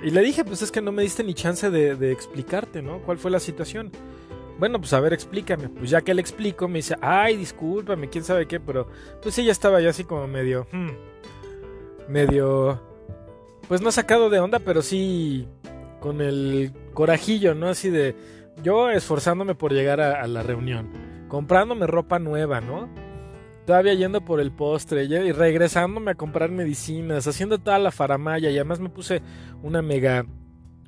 Y 0.04 0.12
le 0.12 0.22
dije, 0.22 0.46
pues 0.46 0.62
es 0.62 0.72
que 0.72 0.82
no 0.82 0.94
me 0.94 1.04
diste 1.04 1.24
ni 1.24 1.34
chance 1.34 1.70
de, 1.70 1.96
de, 1.96 2.12
explicarte, 2.12 2.82
¿no? 2.82 3.02
¿Cuál 3.02 3.18
fue 3.18 3.32
la 3.32 3.42
situación? 3.42 3.92
Bueno, 4.58 4.80
pues 4.80 4.94
a 4.94 5.02
ver, 5.02 5.12
explícame. 5.12 5.68
Pues 5.68 5.90
ya 5.90 6.02
que 6.02 6.14
le 6.14 6.22
explico, 6.22 6.70
me 6.70 6.78
dice, 6.80 6.96
ay, 7.02 7.36
discúlpame, 7.36 8.10
quién 8.10 8.24
sabe 8.24 8.48
qué, 8.48 8.62
pero 8.62 8.88
pues 9.22 9.38
ella 9.38 9.52
estaba 9.52 9.82
ya 9.82 9.90
así 9.90 10.06
como 10.06 10.28
medio, 10.28 10.68
hmm, 10.72 10.92
medio, 12.08 12.80
pues 13.68 13.82
no 13.82 13.92
sacado 13.92 14.30
de 14.30 14.40
onda, 14.40 14.60
pero 14.60 14.82
sí 14.82 15.48
con 16.00 16.22
el 16.22 16.72
corajillo, 16.98 17.54
¿no? 17.54 17.68
Así 17.70 17.92
de, 17.92 18.16
yo 18.64 18.90
esforzándome 18.90 19.54
por 19.54 19.72
llegar 19.72 20.02
a, 20.02 20.26
la 20.26 20.42
reunión, 20.42 20.90
comprándome 21.28 21.86
ropa 21.86 22.18
nueva, 22.18 22.60
¿no? 22.60 22.90
todavía 23.68 23.94
yendo 23.94 24.22
por 24.22 24.40
el 24.40 24.52
postre 24.52 25.04
y 25.04 25.32
regresándome 25.32 26.12
a 26.12 26.16
comprar 26.16 26.50
medicinas, 26.50 27.28
haciendo 27.28 27.60
toda 27.60 27.78
la 27.78 27.92
faramaya 27.92 28.50
y 28.50 28.56
además 28.56 28.80
me 28.80 28.90
puse 28.90 29.22
una 29.62 29.82
mega, 29.82 30.26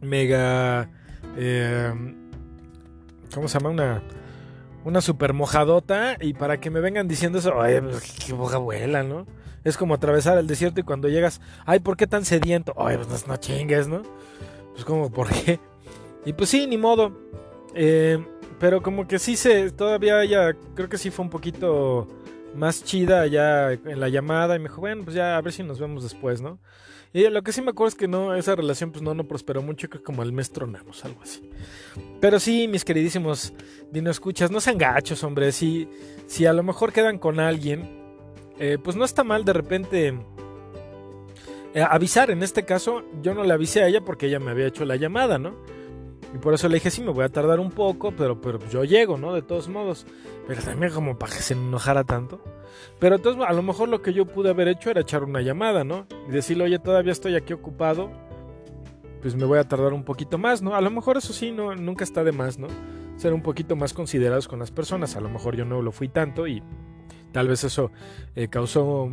mega, 0.02 0.90
eh, 1.38 1.94
¿cómo 3.32 3.48
se 3.48 3.60
llama? 3.60 3.70
Una, 3.70 4.02
una 4.86 5.02
super 5.02 5.34
mojadota 5.34 6.18
y 6.22 6.34
para 6.34 6.60
que 6.60 6.72
me 6.72 6.80
vengan 6.80 7.08
diciendo 7.08 7.38
eso, 7.38 7.62
ay, 7.62 7.82
pues, 7.82 8.16
qué 8.26 8.34
boca 8.34 8.56
abuela, 8.56 9.04
¿no? 9.04 9.28
Es 9.64 9.78
como 9.78 9.94
atravesar 9.94 10.38
el 10.40 10.48
desierto 10.48 10.80
y 10.80 10.84
cuando 10.84 11.10
llegas, 11.10 11.42
ay, 11.66 11.82
¿por 11.82 11.98
qué 11.98 12.08
tan 12.08 12.26
sediento? 12.26 12.74
Ay, 12.78 12.98
pues 12.98 13.28
no 13.28 13.36
chingues, 13.38 13.90
¿no? 13.90 14.02
Pues 14.72 14.86
como, 14.86 15.10
¿por 15.12 15.28
qué? 15.28 15.60
Y 16.26 16.34
pues 16.34 16.50
sí, 16.50 16.68
ni 16.68 16.78
modo. 16.78 17.18
Eh, 17.74 18.24
pero 18.60 18.82
como 18.82 19.08
que 19.08 19.20
sí 19.20 19.36
se, 19.36 19.72
todavía 19.72 20.24
ya, 20.26 20.54
creo 20.76 20.90
que 20.90 20.98
sí 20.98 21.12
fue 21.12 21.24
un 21.24 21.32
poquito 21.32 22.08
más 22.56 22.84
chida 22.84 23.26
ya 23.28 23.72
en 23.72 24.00
la 24.00 24.10
llamada 24.10 24.56
y 24.56 24.60
me 24.60 24.70
dijo, 24.70 24.82
bueno, 24.82 25.04
pues 25.04 25.16
ya 25.16 25.38
a 25.38 25.42
ver 25.42 25.54
si 25.54 25.64
nos 25.64 25.80
vemos 25.80 26.04
después, 26.04 26.42
¿no? 26.42 26.60
Y 27.12 27.28
lo 27.28 27.42
que 27.42 27.52
sí 27.52 27.62
me 27.62 27.72
acuerdo 27.72 27.90
es 27.90 27.96
que 27.96 28.08
no, 28.08 28.36
esa 28.36 28.56
relación 28.56 28.92
pues 28.92 29.02
no, 29.02 29.16
no 29.16 29.28
prosperó 29.28 29.64
mucho, 29.64 29.90
que 29.90 30.00
como 30.00 30.22
al 30.22 30.32
mes 30.32 30.52
tronamos, 30.52 31.04
algo 31.06 31.22
así. 31.24 31.50
Pero 32.20 32.40
sí, 32.40 32.68
mis 32.68 32.86
queridísimos 32.86 33.54
Dino 33.92 34.12
Escuchas, 34.12 34.52
no 34.52 34.62
sean 34.62 34.78
gachos, 34.78 35.24
hombre, 35.24 35.52
si, 35.52 35.88
si 36.28 36.46
a 36.46 36.54
lo 36.54 36.62
mejor 36.62 36.94
quedan 36.94 37.18
con 37.18 37.40
alguien, 37.40 37.90
eh, 38.60 38.78
pues 38.84 38.96
no 38.96 39.06
está 39.06 39.24
mal 39.24 39.44
de 39.44 39.54
repente 39.54 40.20
eh, 41.74 41.82
avisar, 41.82 42.30
en 42.30 42.44
este 42.44 42.64
caso 42.64 43.04
yo 43.24 43.34
no 43.34 43.44
le 43.44 43.54
avisé 43.54 43.82
a 43.82 43.88
ella 43.88 44.02
porque 44.02 44.28
ella 44.28 44.40
me 44.40 44.52
había 44.52 44.68
hecho 44.68 44.86
la 44.86 44.96
llamada, 44.96 45.40
¿no? 45.40 45.56
Y 46.34 46.38
por 46.38 46.54
eso 46.54 46.68
le 46.68 46.76
dije, 46.76 46.92
sí, 46.92 47.02
me 47.02 47.12
voy 47.12 47.26
a 47.26 47.30
tardar 47.30 47.60
un 47.60 47.72
poco, 47.72 48.12
pero, 48.12 48.40
pero 48.40 48.60
yo 48.70 48.84
llego, 48.84 49.18
¿no? 49.18 49.34
De 49.34 49.42
todos 49.42 49.68
modos. 49.68 50.06
Pero 50.48 50.62
también 50.62 50.92
como 50.94 51.18
para 51.18 51.34
que 51.34 51.42
se 51.42 51.54
enojara 51.54 52.04
tanto. 52.04 52.42
Pero 53.00 53.16
entonces 53.16 53.44
a 53.48 53.54
lo 53.54 53.64
mejor 53.64 53.90
lo 53.90 54.02
que 54.02 54.14
yo 54.14 54.26
pude 54.26 54.50
haber 54.50 54.68
hecho 54.68 54.92
era 54.92 55.02
echar 55.02 55.24
una 55.24 55.42
llamada, 55.42 55.84
¿no? 55.84 56.06
Y 56.28 56.32
decirle, 56.32 56.66
oye, 56.66 56.80
todavía 56.80 57.12
estoy 57.12 57.36
aquí 57.36 57.54
ocupado. 57.54 58.12
Pues 59.22 59.36
me 59.36 59.46
voy 59.46 59.60
a 59.60 59.68
tardar 59.68 59.94
un 59.94 60.04
poquito 60.04 60.38
más, 60.38 60.62
¿no? 60.62 60.76
A 60.76 60.82
lo 60.82 60.92
mejor 60.92 61.18
eso 61.18 61.34
sí, 61.34 61.52
no, 61.52 61.76
nunca 61.76 62.04
está 62.04 62.24
de 62.24 62.32
más, 62.32 62.60
¿no? 62.60 62.68
Ser 63.18 63.34
un 63.34 63.42
poquito 63.42 63.76
más 63.76 63.94
considerados 63.94 64.48
con 64.48 64.60
las 64.60 64.72
personas. 64.72 65.16
A 65.16 65.22
lo 65.22 65.30
mejor 65.30 65.56
yo 65.56 65.66
no 65.66 65.82
lo 65.82 65.92
fui 65.92 66.10
tanto 66.10 66.48
y 66.48 66.64
tal 67.32 67.48
vez 67.48 67.64
eso 67.64 67.92
eh, 68.36 68.48
causó 68.48 69.12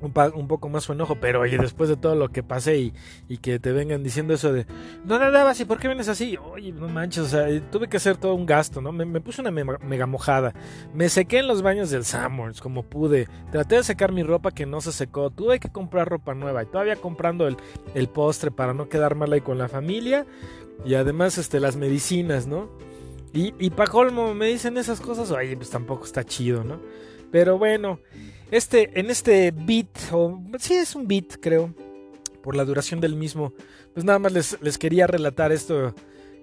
un, 0.00 0.48
poco 0.48 0.68
más 0.68 0.84
su 0.84 0.92
enojo, 0.92 1.16
pero 1.20 1.40
oye, 1.40 1.58
después 1.58 1.88
de 1.88 1.96
todo 1.96 2.14
lo 2.14 2.30
que 2.30 2.42
pasé 2.42 2.78
y, 2.78 2.94
y 3.28 3.38
que 3.38 3.58
te 3.58 3.72
vengan 3.72 4.02
diciendo 4.02 4.34
eso 4.34 4.52
de, 4.52 4.66
no 5.04 5.18
nadabas 5.18 5.58
y 5.60 5.64
por 5.64 5.78
qué 5.78 5.88
vienes 5.88 6.08
así, 6.08 6.36
oye, 6.36 6.72
no 6.72 6.88
manches, 6.88 7.24
o 7.24 7.28
sea, 7.28 7.46
tuve 7.70 7.88
que 7.88 7.96
hacer 7.96 8.16
todo 8.16 8.34
un 8.34 8.46
gasto, 8.46 8.80
¿no? 8.80 8.92
Me, 8.92 9.04
me 9.04 9.20
puse 9.20 9.40
una 9.40 9.50
mega, 9.50 9.78
mega, 9.78 10.06
mojada, 10.06 10.54
me 10.94 11.08
sequé 11.08 11.38
en 11.38 11.48
los 11.48 11.62
baños 11.62 11.90
del 11.90 12.04
Summers 12.04 12.60
como 12.60 12.82
pude, 12.82 13.28
traté 13.50 13.76
de 13.76 13.84
secar 13.84 14.12
mi 14.12 14.22
ropa 14.22 14.52
que 14.52 14.66
no 14.66 14.80
se 14.80 14.92
secó, 14.92 15.30
tuve 15.30 15.58
que 15.60 15.70
comprar 15.70 16.08
ropa 16.08 16.34
nueva 16.34 16.62
y 16.62 16.66
todavía 16.66 16.96
comprando 16.96 17.46
el, 17.46 17.56
el 17.94 18.08
postre 18.08 18.50
para 18.50 18.74
no 18.74 18.88
quedar 18.88 19.14
mal 19.14 19.32
ahí 19.32 19.40
con 19.40 19.58
la 19.58 19.68
familia 19.68 20.26
y 20.84 20.94
además 20.94 21.38
este, 21.38 21.60
las 21.60 21.76
medicinas, 21.76 22.46
¿no? 22.46 22.68
Y, 23.32 23.54
y 23.58 23.70
pa' 23.70 23.86
colmo 23.86 24.34
me 24.34 24.46
dicen 24.46 24.78
esas 24.78 25.00
cosas, 25.00 25.30
oye, 25.30 25.56
pues 25.56 25.70
tampoco 25.70 26.04
está 26.04 26.24
chido, 26.24 26.64
¿no? 26.64 26.80
Pero 27.30 27.58
bueno, 27.58 28.00
este, 28.50 28.98
en 28.98 29.10
este 29.10 29.52
beat, 29.52 29.88
o 30.12 30.40
sí 30.58 30.74
es 30.74 30.94
un 30.94 31.06
beat, 31.06 31.36
creo, 31.40 31.74
por 32.42 32.56
la 32.56 32.64
duración 32.64 33.00
del 33.00 33.14
mismo, 33.14 33.52
pues 33.92 34.04
nada 34.04 34.18
más 34.18 34.32
les, 34.32 34.60
les 34.62 34.78
quería 34.78 35.06
relatar 35.06 35.52
esto 35.52 35.94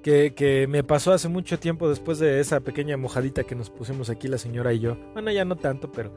que, 0.04 0.34
que, 0.36 0.68
me 0.68 0.84
pasó 0.84 1.14
hace 1.14 1.30
mucho 1.30 1.58
tiempo 1.58 1.90
después 1.90 2.20
de 2.20 2.40
esa 2.40 2.60
pequeña 2.60 2.96
mojadita 2.96 3.44
que 3.44 3.56
nos 3.56 3.72
pusimos 3.72 4.10
aquí 4.12 4.28
la 4.28 4.38
señora 4.38 4.72
y 4.74 4.80
yo. 4.80 4.98
Bueno, 5.14 5.32
ya 5.32 5.46
no 5.46 5.56
tanto, 5.56 5.92
pero, 5.92 6.14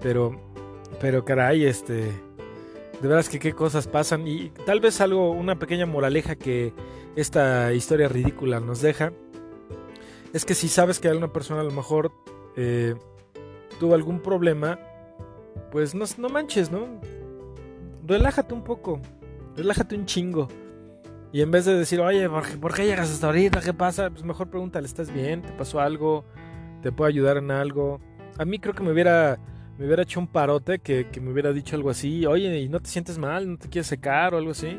pero, 0.00 0.40
pero 1.00 1.24
caray, 1.24 1.64
este, 1.64 2.04
de 3.00 3.08
veras 3.08 3.28
que 3.28 3.38
qué 3.38 3.52
cosas 3.52 3.88
pasan 3.88 4.26
y 4.26 4.50
tal 4.64 4.80
vez 4.80 5.00
algo, 5.00 5.32
una 5.32 5.58
pequeña 5.58 5.84
moraleja 5.86 6.36
que 6.36 6.72
esta 7.16 7.72
historia 7.74 8.08
ridícula 8.08 8.60
nos 8.60 8.80
deja, 8.80 9.12
es 10.32 10.44
que 10.44 10.54
si 10.54 10.68
sabes 10.68 10.98
que 10.98 11.08
alguna 11.08 11.32
persona 11.32 11.60
a 11.60 11.64
lo 11.64 11.72
mejor 11.72 12.12
eh, 12.56 12.94
tuvo 13.80 13.94
algún 13.94 14.20
problema, 14.20 14.78
pues 15.72 15.94
no, 15.94 16.04
no 16.18 16.28
manches, 16.28 16.70
¿no? 16.70 17.00
Relájate 18.06 18.54
un 18.54 18.62
poco, 18.62 19.00
relájate 19.56 19.96
un 19.96 20.06
chingo. 20.06 20.46
Y 21.32 21.42
en 21.42 21.50
vez 21.50 21.64
de 21.64 21.74
decir, 21.74 22.00
oye, 22.00 22.28
¿por 22.28 22.46
qué, 22.46 22.56
¿por 22.56 22.74
qué, 22.74 22.84
llegas 22.84 23.10
hasta 23.10 23.28
ahorita? 23.28 23.60
¿Qué 23.60 23.72
pasa? 23.72 24.10
Pues 24.10 24.22
mejor 24.22 24.50
pregúntale, 24.50 24.86
¿estás 24.86 25.12
bien? 25.12 25.42
¿Te 25.42 25.52
pasó 25.52 25.80
algo? 25.80 26.24
¿Te 26.82 26.92
puedo 26.92 27.08
ayudar 27.08 27.38
en 27.38 27.50
algo? 27.50 28.00
A 28.36 28.44
mí 28.44 28.58
creo 28.58 28.74
que 28.74 28.82
me 28.82 28.92
hubiera, 28.92 29.38
me 29.78 29.86
hubiera 29.86 30.02
hecho 30.02 30.20
un 30.20 30.26
parote 30.26 30.80
que, 30.80 31.08
que 31.08 31.20
me 31.20 31.32
hubiera 31.32 31.52
dicho 31.52 31.74
algo 31.74 31.88
así, 31.88 32.26
oye, 32.26 32.60
¿y 32.60 32.68
no 32.68 32.80
te 32.80 32.90
sientes 32.90 33.16
mal? 33.16 33.48
¿No 33.48 33.58
te 33.58 33.68
quieres 33.68 33.86
secar 33.86 34.34
o 34.34 34.38
algo 34.38 34.50
así? 34.50 34.78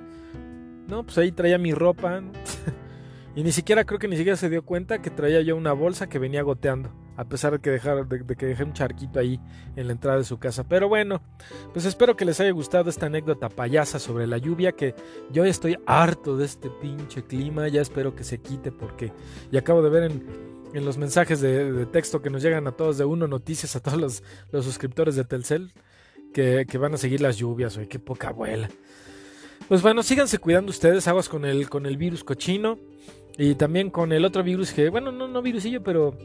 No, 0.87 1.03
pues 1.03 1.17
ahí 1.17 1.31
traía 1.31 1.57
mi 1.57 1.73
ropa. 1.73 2.21
y 3.35 3.43
ni 3.43 3.51
siquiera 3.51 3.83
creo 3.85 3.97
que 3.97 4.09
ni 4.09 4.17
siquiera 4.17 4.35
se 4.35 4.49
dio 4.49 4.63
cuenta 4.63 5.01
que 5.01 5.09
traía 5.09 5.41
yo 5.41 5.55
una 5.55 5.73
bolsa 5.73 6.07
que 6.07 6.19
venía 6.19 6.43
goteando 6.43 7.00
a 7.21 7.25
pesar 7.25 7.51
de 7.53 7.59
que, 7.59 7.69
dejar, 7.69 8.07
de, 8.07 8.35
que 8.35 8.47
dejé 8.47 8.63
un 8.63 8.73
charquito 8.73 9.19
ahí 9.19 9.39
en 9.75 9.85
la 9.85 9.93
entrada 9.93 10.17
de 10.17 10.23
su 10.23 10.39
casa. 10.39 10.63
Pero 10.63 10.89
bueno, 10.89 11.21
pues 11.71 11.85
espero 11.85 12.15
que 12.15 12.25
les 12.25 12.39
haya 12.39 12.49
gustado 12.49 12.89
esta 12.89 13.05
anécdota 13.05 13.47
payasa 13.47 13.99
sobre 13.99 14.25
la 14.25 14.39
lluvia, 14.39 14.71
que 14.71 14.95
yo 15.31 15.45
estoy 15.45 15.77
harto 15.85 16.35
de 16.35 16.45
este 16.45 16.71
pinche 16.81 17.23
clima, 17.23 17.67
ya 17.67 17.81
espero 17.81 18.15
que 18.15 18.23
se 18.23 18.39
quite 18.39 18.71
porque 18.71 19.13
ya 19.51 19.59
acabo 19.59 19.83
de 19.83 19.89
ver 19.91 20.03
en, 20.05 20.25
en 20.73 20.83
los 20.83 20.97
mensajes 20.97 21.41
de, 21.41 21.85
texto 21.91 22.23
que 22.23 22.31
nos 22.31 22.41
llegan 22.41 22.65
a 22.65 22.71
todos 22.71 22.97
de 22.97 23.05
uno 23.05 23.27
noticias, 23.27 23.75
a 23.75 23.81
todos 23.81 23.99
los, 23.99 24.23
los 24.51 24.65
suscriptores 24.65 25.15
de 25.15 25.23
Telcel, 25.23 25.73
que, 26.33 26.65
que, 26.67 26.77
van 26.79 26.95
a 26.95 26.97
seguir 26.97 27.21
las 27.21 27.37
lluvias, 27.37 27.77
oye, 27.77 27.87
qué 27.87 27.99
poca 27.99 28.29
abuela. 28.29 28.67
Pues 29.67 29.83
bueno, 29.83 30.01
síganse 30.01 30.39
cuidando 30.39 30.71
ustedes, 30.71 31.07
aguas 31.07 31.29
con 31.29 31.45
el, 31.45 31.69
con 31.69 31.85
el 31.85 31.97
virus 31.97 32.23
cochino 32.23 32.79
y 33.37 33.53
también 33.53 33.91
con 33.91 34.11
el 34.11 34.25
otro 34.25 34.41
virus 34.41 34.73
que, 34.73 34.89
bueno, 34.89 35.11
no, 35.11 35.27
no 35.27 35.43
virusillo, 35.43 35.83
pero 35.83 36.17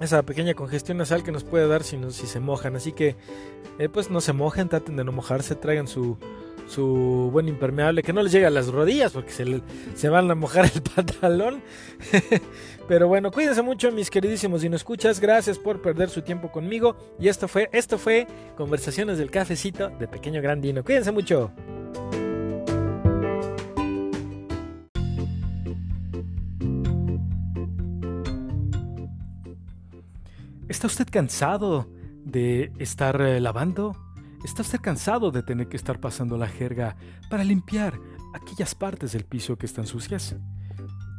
esa 0.00 0.22
pequeña 0.22 0.54
congestión 0.54 0.98
nasal 0.98 1.22
que 1.22 1.32
nos 1.32 1.44
puede 1.44 1.66
dar 1.68 1.82
si, 1.82 1.98
si 2.10 2.26
se 2.26 2.40
mojan. 2.40 2.76
Así 2.76 2.92
que, 2.92 3.16
eh, 3.78 3.88
pues 3.88 4.10
no 4.10 4.20
se 4.20 4.32
mojen, 4.32 4.68
traten 4.68 4.96
de 4.96 5.04
no 5.04 5.12
mojarse, 5.12 5.54
traigan 5.54 5.88
su, 5.88 6.18
su 6.68 7.30
buen 7.32 7.48
impermeable, 7.48 8.02
que 8.02 8.12
no 8.12 8.22
les 8.22 8.32
llegue 8.32 8.46
a 8.46 8.50
las 8.50 8.68
rodillas 8.68 9.12
porque 9.12 9.30
se, 9.30 9.62
se 9.94 10.08
van 10.08 10.30
a 10.30 10.34
mojar 10.34 10.70
el 10.72 10.82
pantalón. 10.94 11.62
Pero 12.88 13.08
bueno, 13.08 13.30
cuídense 13.30 13.62
mucho 13.62 13.90
mis 13.90 14.10
queridísimos 14.10 14.62
y 14.64 14.68
no 14.68 14.76
escuchas. 14.76 15.20
Gracias 15.20 15.58
por 15.58 15.80
perder 15.82 16.08
su 16.08 16.22
tiempo 16.22 16.52
conmigo. 16.52 16.96
Y 17.18 17.28
esto 17.28 17.48
fue, 17.48 17.68
esto 17.72 17.98
fue 17.98 18.26
Conversaciones 18.56 19.18
del 19.18 19.30
Cafecito 19.30 19.88
de 19.90 20.06
Pequeño 20.06 20.40
Grandino. 20.40 20.84
Cuídense 20.84 21.10
mucho. 21.10 21.50
¿Está 30.76 30.88
usted 30.88 31.08
cansado 31.10 31.90
de 32.22 32.70
estar 32.78 33.18
eh, 33.22 33.40
lavando? 33.40 33.96
¿Está 34.44 34.60
usted 34.60 34.78
cansado 34.78 35.30
de 35.30 35.42
tener 35.42 35.68
que 35.68 35.76
estar 35.78 36.00
pasando 36.00 36.36
la 36.36 36.48
jerga 36.48 36.98
para 37.30 37.44
limpiar 37.44 37.98
aquellas 38.34 38.74
partes 38.74 39.12
del 39.12 39.24
piso 39.24 39.56
que 39.56 39.64
están 39.64 39.86
sucias? 39.86 40.36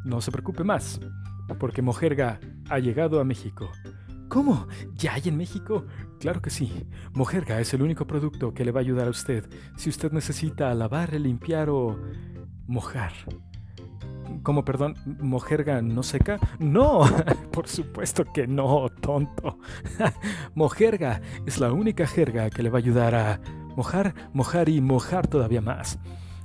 No 0.04 0.20
se 0.20 0.30
preocupe 0.30 0.62
más, 0.62 1.00
porque 1.58 1.82
Mojerga 1.82 2.38
ha 2.70 2.78
llegado 2.78 3.18
a 3.18 3.24
México. 3.24 3.68
¿Cómo? 4.28 4.68
¿Ya 4.94 5.14
hay 5.14 5.22
en 5.24 5.36
México? 5.36 5.86
Claro 6.20 6.40
que 6.40 6.50
sí. 6.50 6.86
Mojerga 7.12 7.60
es 7.60 7.74
el 7.74 7.82
único 7.82 8.06
producto 8.06 8.54
que 8.54 8.64
le 8.64 8.70
va 8.70 8.78
a 8.78 8.82
ayudar 8.82 9.08
a 9.08 9.10
usted 9.10 9.44
si 9.76 9.90
usted 9.90 10.12
necesita 10.12 10.72
lavar, 10.72 11.14
limpiar 11.14 11.68
o 11.68 11.98
mojar. 12.68 13.12
¿Cómo, 14.42 14.64
perdón? 14.64 14.94
¿Mojerga 15.20 15.82
no 15.82 16.02
seca? 16.02 16.38
No, 16.58 17.00
por 17.52 17.68
supuesto 17.68 18.24
que 18.32 18.46
no, 18.46 18.88
tonto. 19.00 19.58
Mojerga 20.54 21.20
es 21.46 21.58
la 21.60 21.72
única 21.72 22.06
jerga 22.06 22.50
que 22.50 22.62
le 22.62 22.70
va 22.70 22.78
a 22.78 22.80
ayudar 22.80 23.14
a 23.14 23.40
mojar, 23.76 24.14
mojar 24.32 24.68
y 24.68 24.80
mojar 24.80 25.26
todavía 25.26 25.60
más. 25.60 25.98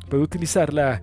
Puede 0.09 0.23
utilizarla 0.23 1.01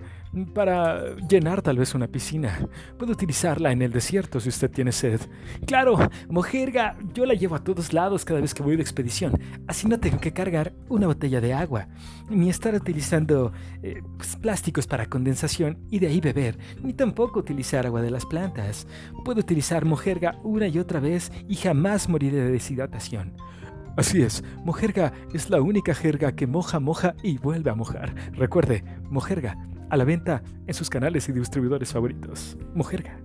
para 0.53 1.15
llenar 1.17 1.61
tal 1.61 1.77
vez 1.77 1.93
una 1.93 2.07
piscina. 2.07 2.67
Puede 2.97 3.11
utilizarla 3.11 3.71
en 3.71 3.81
el 3.81 3.91
desierto 3.91 4.39
si 4.39 4.49
usted 4.49 4.71
tiene 4.71 4.91
sed. 4.91 5.19
Claro, 5.65 5.97
mojerga, 6.29 6.97
yo 7.13 7.25
la 7.25 7.33
llevo 7.33 7.55
a 7.55 7.63
todos 7.63 7.93
lados 7.93 8.25
cada 8.25 8.41
vez 8.41 8.53
que 8.53 8.63
voy 8.63 8.75
de 8.75 8.81
expedición. 8.81 9.39
Así 9.67 9.87
no 9.87 9.99
tengo 9.99 10.19
que 10.19 10.33
cargar 10.33 10.73
una 10.89 11.07
botella 11.07 11.41
de 11.41 11.53
agua, 11.53 11.87
ni 12.29 12.49
estar 12.49 12.73
utilizando 12.73 13.51
eh, 13.83 14.01
pues, 14.17 14.35
plásticos 14.35 14.87
para 14.87 15.07
condensación 15.07 15.79
y 15.89 15.99
de 15.99 16.07
ahí 16.07 16.21
beber, 16.21 16.57
ni 16.81 16.93
tampoco 16.93 17.39
utilizar 17.39 17.85
agua 17.85 18.01
de 18.01 18.11
las 18.11 18.25
plantas. 18.25 18.87
Puedo 19.25 19.39
utilizar 19.39 19.85
mojerga 19.85 20.39
una 20.43 20.67
y 20.67 20.79
otra 20.79 20.99
vez 20.99 21.31
y 21.47 21.55
jamás 21.55 22.07
moriré 22.07 22.37
de 22.37 22.51
deshidratación. 22.51 23.33
Así 23.97 24.21
es, 24.21 24.41
Mojerga 24.63 25.11
es 25.33 25.49
la 25.49 25.61
única 25.61 25.93
jerga 25.93 26.31
que 26.31 26.47
moja, 26.47 26.79
moja 26.79 27.13
y 27.23 27.37
vuelve 27.39 27.71
a 27.71 27.75
mojar. 27.75 28.15
Recuerde, 28.31 28.85
Mojerga, 29.09 29.57
a 29.91 29.97
la 29.97 30.05
venta 30.05 30.41
en 30.65 30.73
sus 30.73 30.89
canales 30.89 31.27
y 31.27 31.33
distribuidores 31.33 31.91
favoritos. 31.91 32.57
Mujerga. 32.73 33.19